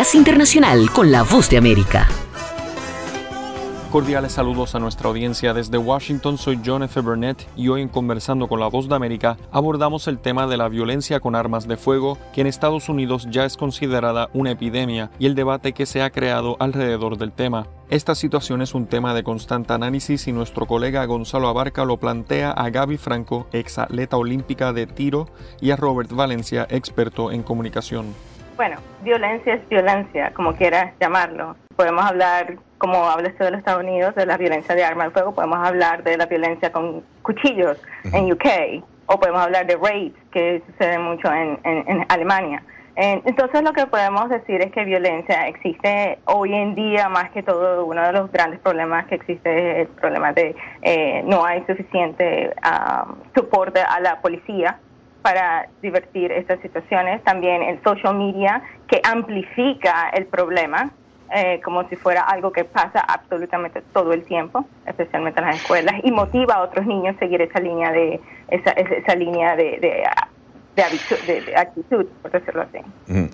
Enlace 0.07 0.19
Internacional 0.19 0.91
con 0.91 1.11
la 1.11 1.25
Voz 1.25 1.51
de 1.51 1.57
América. 1.57 2.07
Cordiales 3.91 4.33
saludos 4.33 4.75
a 4.75 4.79
nuestra 4.79 5.09
audiencia 5.09 5.53
desde 5.53 5.79
Washington, 5.79 6.39
soy 6.39 6.61
John 6.65 6.85
F. 6.85 7.01
Burnett 7.01 7.49
y 7.57 7.69
hoy 7.69 7.83
en 7.83 7.89
Conversando 7.89 8.47
con 8.47 8.61
la 8.61 8.69
Voz 8.69 8.89
de 8.89 8.95
América 8.95 9.37
abordamos 9.51 10.07
el 10.07 10.19
tema 10.19 10.47
de 10.47 10.59
la 10.59 10.69
violencia 10.69 11.19
con 11.19 11.35
armas 11.35 11.67
de 11.67 11.77
fuego, 11.77 12.19
que 12.33 12.43
en 12.43 12.47
Estados 12.47 12.89
Unidos 12.89 13.27
ya 13.31 13.45
es 13.47 13.57
considerada 13.57 14.29
una 14.33 14.53
epidemia, 14.53 15.11
y 15.19 15.27
el 15.27 15.35
debate 15.35 15.73
que 15.73 15.87
se 15.87 16.03
ha 16.03 16.11
creado 16.11 16.57
alrededor 16.61 17.19
del 17.19 17.33
tema. 17.33 17.67
Esta 17.89 18.15
situación 18.15 18.63
es 18.63 18.75
un 18.75 18.87
tema 18.87 19.13
de 19.13 19.25
constante 19.25 19.73
análisis 19.73 20.29
y 20.29 20.33
nuestro 20.33 20.67
colega 20.67 21.05
Gonzalo 21.07 21.49
Abarca 21.49 21.85
lo 21.85 21.97
plantea 21.97 22.53
a 22.53 22.71
Gaby 22.71 22.99
Franco, 22.99 23.49
ex 23.53 23.79
atleta 23.79 24.17
olímpica 24.17 24.73
de 24.73 24.87
tiro, 24.87 25.29
y 25.61 25.71
a 25.71 25.77
Robert 25.77 26.13
Valencia, 26.13 26.67
experto 26.71 27.33
en 27.33 27.43
comunicación. 27.43 28.15
Bueno, 28.57 28.77
violencia 29.03 29.55
es 29.55 29.69
violencia, 29.69 30.33
como 30.33 30.55
quieras 30.55 30.95
llamarlo. 30.99 31.57
Podemos 31.77 32.03
hablar 32.07 32.57
como 32.79 33.05
habla 33.05 33.29
usted 33.29 33.45
de 33.45 33.51
los 33.51 33.59
Estados 33.59 33.83
Unidos, 33.83 34.15
de 34.15 34.25
la 34.25 34.39
violencia 34.39 34.75
de 34.75 34.83
arma 34.83 35.05
de 35.05 35.11
fuego, 35.11 35.35
podemos 35.35 35.59
hablar 35.59 36.03
de 36.03 36.17
la 36.17 36.25
violencia 36.25 36.73
con 36.73 37.03
cuchillos 37.23 37.79
en 38.13 38.33
UK, 38.33 38.83
o 39.07 39.21
podemos 39.21 39.43
hablar 39.43 39.67
de 39.67 39.75
rapes, 39.77 40.13
que 40.31 40.63
sucede 40.67 40.99
mucho 40.99 41.31
en, 41.33 42.07
Alemania. 42.09 42.63
Entonces 42.97 43.63
lo 43.63 43.75
que 43.75 43.87
podemos 43.87 44.31
decir 44.31 44.63
es 44.63 44.73
que 44.73 44.85
violencia 44.85 45.49
existe 45.49 46.19
hoy 46.25 46.55
en 46.55 46.75
día 46.75 47.11
más 47.11 47.31
que 47.33 47.43
todo. 47.43 47.85
Uno 47.85 48.03
de 48.03 48.13
los 48.13 48.33
grandes 48.33 48.59
problemas 48.61 49.05
que 49.07 49.17
existe 49.17 49.83
es 49.83 49.89
el 49.89 49.95
problema 49.95 50.33
de 50.33 50.57
eh, 50.81 51.23
no 51.27 51.45
hay 51.45 51.63
suficiente 51.67 52.55
um, 52.65 53.17
soporte 53.35 53.81
a 53.81 54.01
la 54.01 54.23
policía 54.23 54.79
para 55.27 55.69
divertir 55.83 56.31
estas 56.31 56.61
situaciones. 56.61 57.21
También 57.25 57.61
el 57.61 57.83
social 57.83 58.15
media 58.15 58.63
que 58.87 59.01
amplifica 59.03 60.11
el 60.11 60.27
problema 60.27 60.93
eh, 61.35 61.61
como 61.65 61.89
si 61.89 61.97
fuera 61.97 62.23
algo 62.23 62.53
que 62.53 62.63
pasa 62.63 63.01
absolutamente 63.01 63.83
todo 63.93 64.13
el 64.13 64.23
tiempo, 64.23 64.65
especialmente 64.87 65.41
en 65.41 65.47
las 65.47 65.57
escuelas, 65.57 65.97
y 66.05 66.13
motiva 66.13 66.55
a 66.55 66.63
otros 66.63 66.87
niños 66.87 67.17
a 67.17 67.19
seguir 67.19 67.43
esa 67.43 67.59
línea 67.59 67.91
de 67.91 68.21
esa, 68.53 68.71
esa 68.71 69.17
línea 69.17 69.57
de, 69.57 69.81
de, 70.77 71.57
actitud, 71.57 72.07
por 72.23 72.31
decirlo 72.31 72.63
así. 72.63 72.79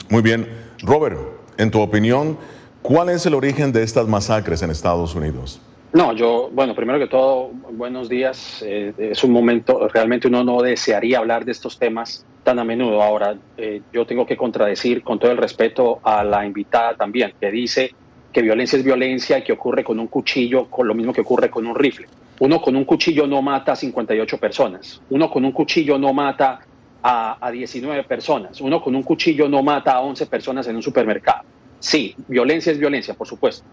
Muy 0.09 0.23
bien. 0.23 0.49
Robert, 0.83 1.19
en 1.59 1.71
tu 1.71 1.83
opinión, 1.83 2.39
¿cuál 2.81 3.11
es 3.11 3.27
el 3.27 3.35
origen 3.35 3.71
de 3.71 3.83
estas 3.83 4.09
masacres 4.09 4.63
en 4.63 4.71
Estados 4.71 5.15
Unidos? 5.15 5.61
No, 5.95 6.15
yo, 6.15 6.49
bueno, 6.51 6.75
primero 6.75 6.99
que 6.99 7.07
todo, 7.07 7.51
buenos 7.73 8.09
días. 8.09 8.65
Eh, 8.67 8.95
es 8.97 9.23
un 9.25 9.31
momento, 9.31 9.89
realmente 9.89 10.27
uno 10.27 10.43
no 10.43 10.63
desearía 10.63 11.19
hablar 11.19 11.45
de 11.45 11.53
estos 11.53 11.79
temas 11.79 12.25
tan 12.43 12.59
a 12.59 12.65
menudo. 12.65 13.03
Ahora, 13.03 13.37
eh, 13.59 13.83
yo 13.93 14.07
tengo 14.07 14.25
que 14.25 14.35
contradecir 14.35 15.03
con 15.03 15.19
todo 15.19 15.31
el 15.31 15.37
respeto 15.37 16.01
a 16.03 16.25
la 16.25 16.47
invitada 16.47 16.97
también, 16.97 17.35
que 17.39 17.51
dice 17.51 17.95
que 18.33 18.41
violencia 18.41 18.79
es 18.79 18.85
violencia 18.85 19.37
y 19.37 19.43
que 19.43 19.53
ocurre 19.53 19.85
con 19.85 20.01
un 20.01 20.07
cuchillo, 20.07 20.65
con 20.71 20.89
lo 20.89 20.95
mismo 20.95 21.13
que 21.13 21.21
ocurre 21.21 21.51
con 21.51 21.67
un 21.67 21.75
rifle. 21.75 22.07
Uno 22.41 22.63
con 22.63 22.75
un 22.75 22.87
cuchillo 22.87 23.27
no 23.27 23.43
mata 23.43 23.73
a 23.73 23.77
58 23.77 24.39
personas. 24.39 25.03
Uno 25.11 25.31
con 25.31 25.45
un 25.45 25.53
cuchillo 25.53 25.99
no 25.99 26.15
mata 26.15 26.61
a, 27.03 27.37
a 27.39 27.51
19 27.51 28.05
personas. 28.05 28.59
Uno 28.63 28.81
con 28.81 28.95
un 28.95 29.03
cuchillo 29.03 29.47
no 29.47 29.63
mata 29.63 29.93
a 29.93 30.01
11 30.01 30.25
personas 30.25 30.67
en 30.69 30.77
un 30.77 30.83
supermercado. 30.83 31.43
Sí, 31.79 32.15
violencia 32.29 32.73
es 32.73 32.79
violencia, 32.79 33.13
por 33.13 33.27
supuesto. 33.27 33.67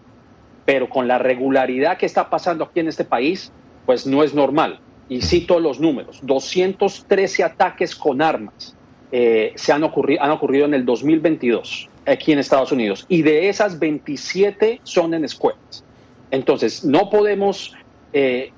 Pero 0.70 0.88
con 0.88 1.08
la 1.08 1.18
regularidad 1.18 1.98
que 1.98 2.06
está 2.06 2.30
pasando 2.30 2.62
aquí 2.62 2.78
en 2.78 2.86
este 2.86 3.04
país, 3.04 3.50
pues 3.86 4.06
no 4.06 4.22
es 4.22 4.34
normal 4.34 4.78
y 5.08 5.20
cito 5.20 5.58
los 5.58 5.80
números, 5.80 6.20
213 6.22 7.42
ataques 7.42 7.96
con 7.96 8.22
armas 8.22 8.76
eh, 9.10 9.52
se 9.56 9.72
han 9.72 9.82
ocurrido, 9.82 10.22
han 10.22 10.30
ocurrido 10.30 10.66
en 10.66 10.74
el 10.74 10.84
2022 10.84 11.88
aquí 12.06 12.30
en 12.30 12.38
Estados 12.38 12.70
Unidos 12.70 13.04
y 13.08 13.22
de 13.22 13.48
esas 13.48 13.80
27 13.80 14.80
son 14.84 15.12
en 15.12 15.24
escuelas. 15.24 15.82
Entonces, 16.30 16.84
no 16.84 17.10
podemos 17.10 17.74
eh, 18.12 18.52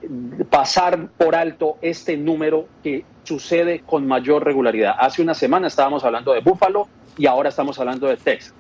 pasar 0.51 1.09
por 1.17 1.35
alto 1.35 1.79
este 1.81 2.19
número 2.19 2.69
que 2.83 3.07
sucede 3.23 3.81
con 3.87 4.07
mayor 4.07 4.45
regularidad. 4.45 4.97
Hace 4.99 5.23
una 5.23 5.33
semana 5.33 5.67
estábamos 5.67 6.05
hablando 6.05 6.35
de 6.35 6.41
Buffalo 6.41 6.89
y 7.17 7.25
ahora 7.25 7.49
estamos 7.49 7.79
hablando 7.79 8.07
de 8.07 8.19
Texas. 8.19 8.53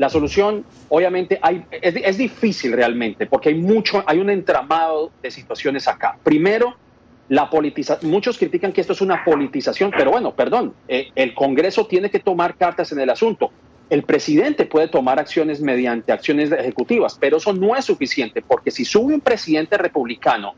La 0.00 0.08
solución, 0.08 0.64
obviamente, 0.88 1.38
hay, 1.42 1.62
es, 1.70 1.94
es 1.94 2.16
difícil 2.16 2.72
realmente 2.72 3.26
porque 3.26 3.50
hay 3.50 3.56
mucho, 3.56 4.02
hay 4.06 4.18
un 4.18 4.30
entramado 4.30 5.10
de 5.22 5.30
situaciones 5.30 5.86
acá. 5.86 6.16
Primero, 6.22 6.74
la 7.28 7.50
politización, 7.50 8.10
muchos 8.10 8.38
critican 8.38 8.72
que 8.72 8.80
esto 8.80 8.94
es 8.94 9.02
una 9.02 9.22
politización, 9.22 9.90
pero 9.94 10.10
bueno, 10.10 10.34
perdón, 10.34 10.72
eh, 10.88 11.10
el 11.14 11.34
Congreso 11.34 11.86
tiene 11.86 12.08
que 12.08 12.18
tomar 12.18 12.56
cartas 12.56 12.90
en 12.92 13.00
el 13.00 13.10
asunto. 13.10 13.50
El 13.90 14.04
presidente 14.04 14.64
puede 14.64 14.88
tomar 14.88 15.18
acciones 15.18 15.60
mediante 15.60 16.12
acciones 16.12 16.50
ejecutivas, 16.50 17.18
pero 17.20 17.36
eso 17.36 17.52
no 17.52 17.76
es 17.76 17.84
suficiente, 17.84 18.40
porque 18.40 18.70
si 18.70 18.86
sube 18.86 19.12
un 19.12 19.20
presidente 19.20 19.76
republicano 19.76 20.54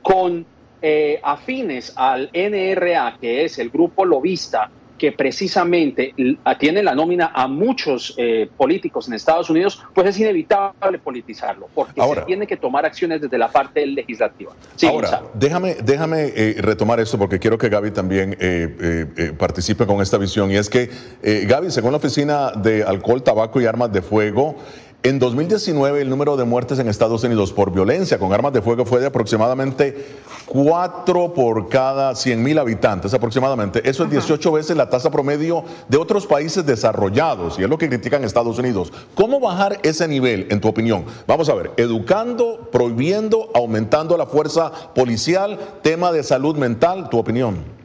con 0.00 0.46
eh, 0.80 1.20
afines 1.22 1.92
al 1.96 2.30
NRA, 2.32 3.18
que 3.20 3.44
es 3.44 3.58
el 3.58 3.68
grupo 3.68 4.06
lobista 4.06 4.70
que 4.98 5.12
precisamente 5.12 6.14
tiene 6.58 6.82
la 6.82 6.94
nómina 6.94 7.32
a 7.34 7.46
muchos 7.46 8.14
eh, 8.16 8.48
políticos 8.56 9.08
en 9.08 9.14
Estados 9.14 9.50
Unidos, 9.50 9.82
pues 9.94 10.08
es 10.08 10.18
inevitable 10.18 10.98
politizarlo, 10.98 11.68
porque 11.74 12.00
se 12.00 12.20
tiene 12.22 12.46
que 12.46 12.56
tomar 12.56 12.84
acciones 12.84 13.20
desde 13.20 13.38
la 13.38 13.48
parte 13.48 13.86
legislativa. 13.86 14.52
ahora, 14.86 15.22
déjame, 15.34 15.74
déjame 15.74 16.32
eh, 16.34 16.56
retomar 16.58 17.00
esto 17.00 17.18
porque 17.18 17.38
quiero 17.38 17.58
que 17.58 17.68
Gaby 17.68 17.90
también 17.90 18.36
eh, 18.40 19.32
participe 19.38 19.86
con 19.86 20.00
esta 20.00 20.18
visión. 20.18 20.50
Y 20.50 20.56
es 20.56 20.68
que, 20.68 20.90
Gaby, 21.22 21.70
según 21.70 21.92
la 21.92 21.98
Oficina 21.98 22.52
de 22.52 22.82
Alcohol, 22.82 23.22
Tabaco 23.22 23.60
y 23.60 23.66
Armas 23.66 23.92
de 23.92 24.02
Fuego, 24.02 24.56
en 25.02 25.18
2019 25.18 26.00
el 26.00 26.10
número 26.10 26.36
de 26.36 26.44
muertes 26.44 26.78
en 26.78 26.88
Estados 26.88 27.22
Unidos 27.22 27.52
por 27.52 27.72
violencia 27.72 28.18
con 28.18 28.32
armas 28.32 28.52
de 28.52 28.62
fuego 28.62 28.84
fue 28.84 29.00
de 29.00 29.06
aproximadamente 29.06 30.04
4 30.46 31.32
por 31.32 31.68
cada 31.68 32.14
100 32.14 32.42
mil 32.42 32.58
habitantes 32.58 33.14
aproximadamente. 33.14 33.88
Eso 33.88 34.04
es 34.04 34.10
18 34.10 34.52
veces 34.52 34.76
la 34.76 34.90
tasa 34.90 35.10
promedio 35.10 35.64
de 35.88 35.98
otros 35.98 36.26
países 36.26 36.66
desarrollados 36.66 37.58
y 37.58 37.62
es 37.62 37.68
lo 37.68 37.78
que 37.78 37.88
critican 37.88 38.24
Estados 38.24 38.58
Unidos. 38.58 38.92
¿Cómo 39.14 39.38
bajar 39.38 39.78
ese 39.82 40.08
nivel, 40.08 40.46
en 40.50 40.60
tu 40.60 40.68
opinión? 40.68 41.04
Vamos 41.26 41.48
a 41.48 41.54
ver, 41.54 41.72
educando, 41.76 42.68
prohibiendo, 42.72 43.50
aumentando 43.54 44.16
la 44.16 44.26
fuerza 44.26 44.72
policial, 44.94 45.58
tema 45.82 46.10
de 46.10 46.22
salud 46.22 46.56
mental, 46.56 47.10
tu 47.10 47.18
opinión. 47.18 47.75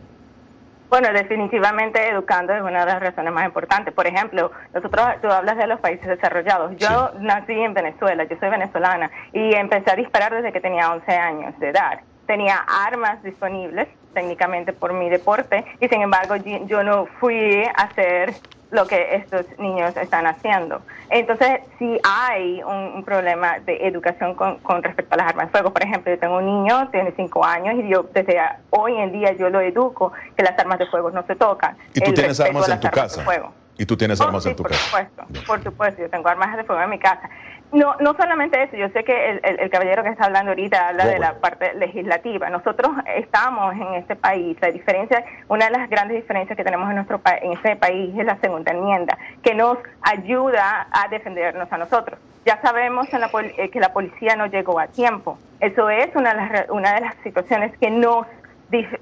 Bueno, 0.91 1.07
definitivamente 1.13 2.05
educando 2.09 2.53
es 2.53 2.61
una 2.61 2.81
de 2.81 2.85
las 2.87 2.99
razones 2.99 3.31
más 3.31 3.45
importantes. 3.45 3.93
Por 3.93 4.07
ejemplo, 4.07 4.51
nosotros, 4.73 5.07
tú 5.21 5.29
hablas 5.29 5.55
de 5.55 5.65
los 5.65 5.79
países 5.79 6.05
desarrollados. 6.05 6.75
Yo 6.75 7.13
nací 7.17 7.53
en 7.53 7.73
Venezuela, 7.73 8.25
yo 8.25 8.35
soy 8.41 8.49
venezolana 8.49 9.09
y 9.31 9.55
empecé 9.55 9.89
a 9.89 9.95
disparar 9.95 10.35
desde 10.35 10.51
que 10.51 10.59
tenía 10.59 10.91
11 10.91 11.11
años 11.13 11.57
de 11.61 11.69
edad. 11.69 12.01
Tenía 12.27 12.57
armas 12.85 13.23
disponibles 13.23 13.87
técnicamente 14.13 14.73
por 14.73 14.91
mi 14.91 15.09
deporte 15.09 15.63
y 15.79 15.87
sin 15.87 16.01
embargo 16.01 16.35
yo 16.35 16.83
no 16.83 17.05
fui 17.21 17.63
a 17.63 17.83
hacer 17.83 18.33
lo 18.71 18.87
que 18.87 19.15
estos 19.15 19.45
niños 19.59 19.95
están 19.97 20.25
haciendo. 20.25 20.81
Entonces, 21.09 21.59
si 21.77 21.99
hay 22.03 22.63
un, 22.63 23.03
problema 23.03 23.59
de 23.59 23.87
educación 23.87 24.35
con, 24.35 24.83
respecto 24.83 25.15
a 25.15 25.17
las 25.17 25.27
armas 25.27 25.47
de 25.47 25.51
fuego. 25.51 25.73
Por 25.73 25.83
ejemplo, 25.83 26.11
yo 26.11 26.19
tengo 26.19 26.37
un 26.37 26.45
niño, 26.45 26.89
tiene 26.89 27.11
cinco 27.15 27.43
años, 27.43 27.75
y 27.83 27.89
yo 27.89 28.03
desde 28.13 28.39
hoy 28.69 28.95
en 28.97 29.11
día 29.11 29.33
yo 29.33 29.49
lo 29.49 29.59
educo 29.59 30.13
que 30.35 30.43
las 30.43 30.57
armas 30.57 30.79
de 30.79 30.85
fuego 30.87 31.11
no 31.11 31.25
se 31.25 31.35
tocan. 31.35 31.75
¿Y 31.93 32.01
tú 32.01 32.13
tienes 32.13 32.39
armas 32.39 32.69
en 32.69 32.79
tu 32.79 32.89
casa? 32.89 33.25
¿Y 33.77 33.85
tú 33.85 33.97
tienes 33.97 34.21
armas 34.21 34.45
en 34.45 34.55
tu 34.55 34.63
por 34.63 34.71
casa? 34.71 34.85
Supuesto, 34.85 35.45
por 35.47 35.63
supuesto, 35.63 36.01
yo 36.01 36.09
tengo 36.09 36.29
armas 36.29 36.55
de 36.55 36.63
fuego 36.63 36.81
en 36.81 36.89
mi 36.89 36.99
casa. 36.99 37.29
No, 37.73 37.95
no 38.01 38.13
solamente 38.15 38.61
eso, 38.61 38.75
yo 38.75 38.89
sé 38.89 39.05
que 39.05 39.39
el, 39.43 39.69
caballero 39.69 40.03
que 40.03 40.09
está 40.09 40.25
hablando 40.25 40.51
ahorita 40.51 40.89
habla 40.89 41.05
de 41.05 41.19
la 41.19 41.35
parte 41.39 41.73
legislativa. 41.75 42.49
Nosotros 42.49 42.91
estamos 43.15 43.73
en 43.75 43.93
este 43.93 44.17
país, 44.17 44.57
la 44.59 44.71
diferencia, 44.71 45.23
una 45.47 45.65
de 45.65 45.71
las 45.71 45.89
grandes 45.89 46.17
diferencias 46.17 46.57
que 46.57 46.65
tenemos 46.65 46.89
en 46.89 46.95
nuestro 46.95 47.21
en 47.41 47.53
este 47.53 47.77
país 47.77 48.13
es 48.17 48.25
la 48.25 48.37
segunda 48.41 48.71
enmienda, 48.71 49.17
que 49.41 49.55
nos 49.55 49.77
ayuda 50.01 50.87
a 50.91 51.07
defendernos 51.07 51.71
a 51.71 51.77
nosotros. 51.77 52.19
Ya 52.45 52.59
sabemos 52.61 53.07
eh, 53.57 53.69
que 53.69 53.79
la 53.79 53.93
policía 53.93 54.35
no 54.35 54.47
llegó 54.47 54.77
a 54.79 54.87
tiempo. 54.87 55.37
Eso 55.59 55.89
es 55.89 56.13
una 56.15 56.33
de 56.33 56.35
las, 56.35 56.69
una 56.69 56.95
de 56.95 57.01
las 57.01 57.15
situaciones 57.23 57.71
que 57.77 57.89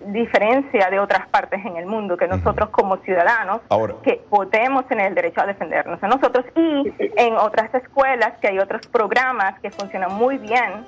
diferencia 0.08 0.90
de 0.90 1.00
otras 1.00 1.28
partes 1.28 1.64
en 1.64 1.78
el 1.78 1.86
mundo, 1.86 2.18
que 2.18 2.28
nosotros 2.28 2.70
como 2.70 2.98
ciudadanos 2.98 3.62
que 4.04 4.22
podemos 4.30 4.88
tener 4.88 5.08
el 5.08 5.16
derecho 5.16 5.42
a 5.42 5.46
defendernos 5.46 6.02
a 6.02 6.08
nosotros 6.08 6.46
y 6.56 6.92
en 7.18 7.36
otras 7.36 7.74
escuelas 7.76 8.34
que 8.42 8.48
hay 8.48 8.60
otros 8.60 8.88
programas 8.88 9.60
que 9.60 9.70
funcionan 9.70 10.14
muy 10.14 10.38
bien 10.38 10.86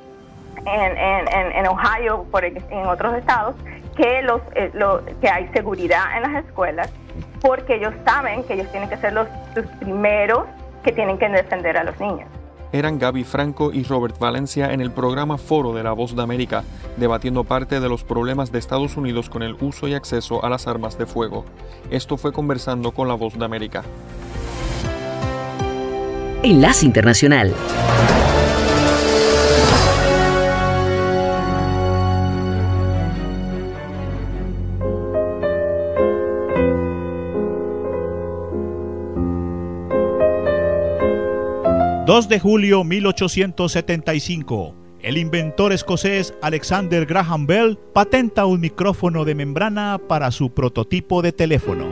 en, 0.65 0.97
en, 0.97 1.51
en 1.53 1.67
Ohio, 1.67 2.25
por, 2.32 2.43
en 2.43 2.88
otros 2.88 3.15
estados, 3.15 3.55
que, 3.95 4.21
los, 4.23 4.41
eh, 4.55 4.71
que 5.21 5.29
hay 5.29 5.47
seguridad 5.53 6.17
en 6.17 6.34
las 6.34 6.45
escuelas 6.45 6.91
porque 7.41 7.75
ellos 7.75 7.93
saben 8.05 8.43
que 8.43 8.53
ellos 8.53 8.71
tienen 8.71 8.89
que 8.89 8.97
ser 8.97 9.13
los 9.13 9.27
primeros 9.79 10.45
que 10.84 10.91
tienen 10.91 11.17
que 11.17 11.29
defender 11.29 11.77
a 11.77 11.84
los 11.84 11.99
niños 11.99 12.27
eran 12.72 12.99
Gaby 12.99 13.24
Franco 13.24 13.72
y 13.74 13.84
Robert 13.84 14.17
Valencia 14.19 14.74
en 14.74 14.82
el 14.82 14.91
programa 14.91 15.38
Foro 15.38 15.74
de 15.74 15.84
la 15.84 15.93
Voz 15.93 16.15
de 16.15 16.22
América, 16.22 16.63
debatiendo 16.97 17.43
parte 17.43 17.80
de 17.80 17.89
los 17.89 18.03
problemas 18.03 18.51
de 18.51 18.59
Estados 18.59 18.97
Unidos 18.97 19.30
con 19.30 19.43
el 19.43 19.55
uso 19.61 19.88
y 19.88 19.93
acceso 19.93 20.43
a 20.43 20.49
las 20.49 20.67
armas 20.67 20.97
de 20.97 21.05
fuego. 21.05 21.45
Esto 21.89 22.17
fue 22.17 22.32
conversando 22.32 22.91
con 22.91 23.07
la 23.07 23.15
Voz 23.15 23.38
de 23.38 23.45
América. 23.45 23.84
Enlace 26.43 26.86
Internacional. 26.86 27.53
2 42.12 42.28
de 42.28 42.41
julio 42.41 42.84
1875. 42.84 44.76
El 44.99 45.18
inventor 45.18 45.72
escocés 45.72 46.34
Alexander 46.41 47.05
Graham 47.05 47.47
Bell 47.47 47.80
patenta 47.93 48.45
un 48.45 48.59
micrófono 48.59 49.24
de 49.24 49.34
membrana 49.34 49.97
para 50.09 50.30
su 50.32 50.49
prototipo 50.49 51.22
de 51.22 51.32
teléfono. 51.32 51.86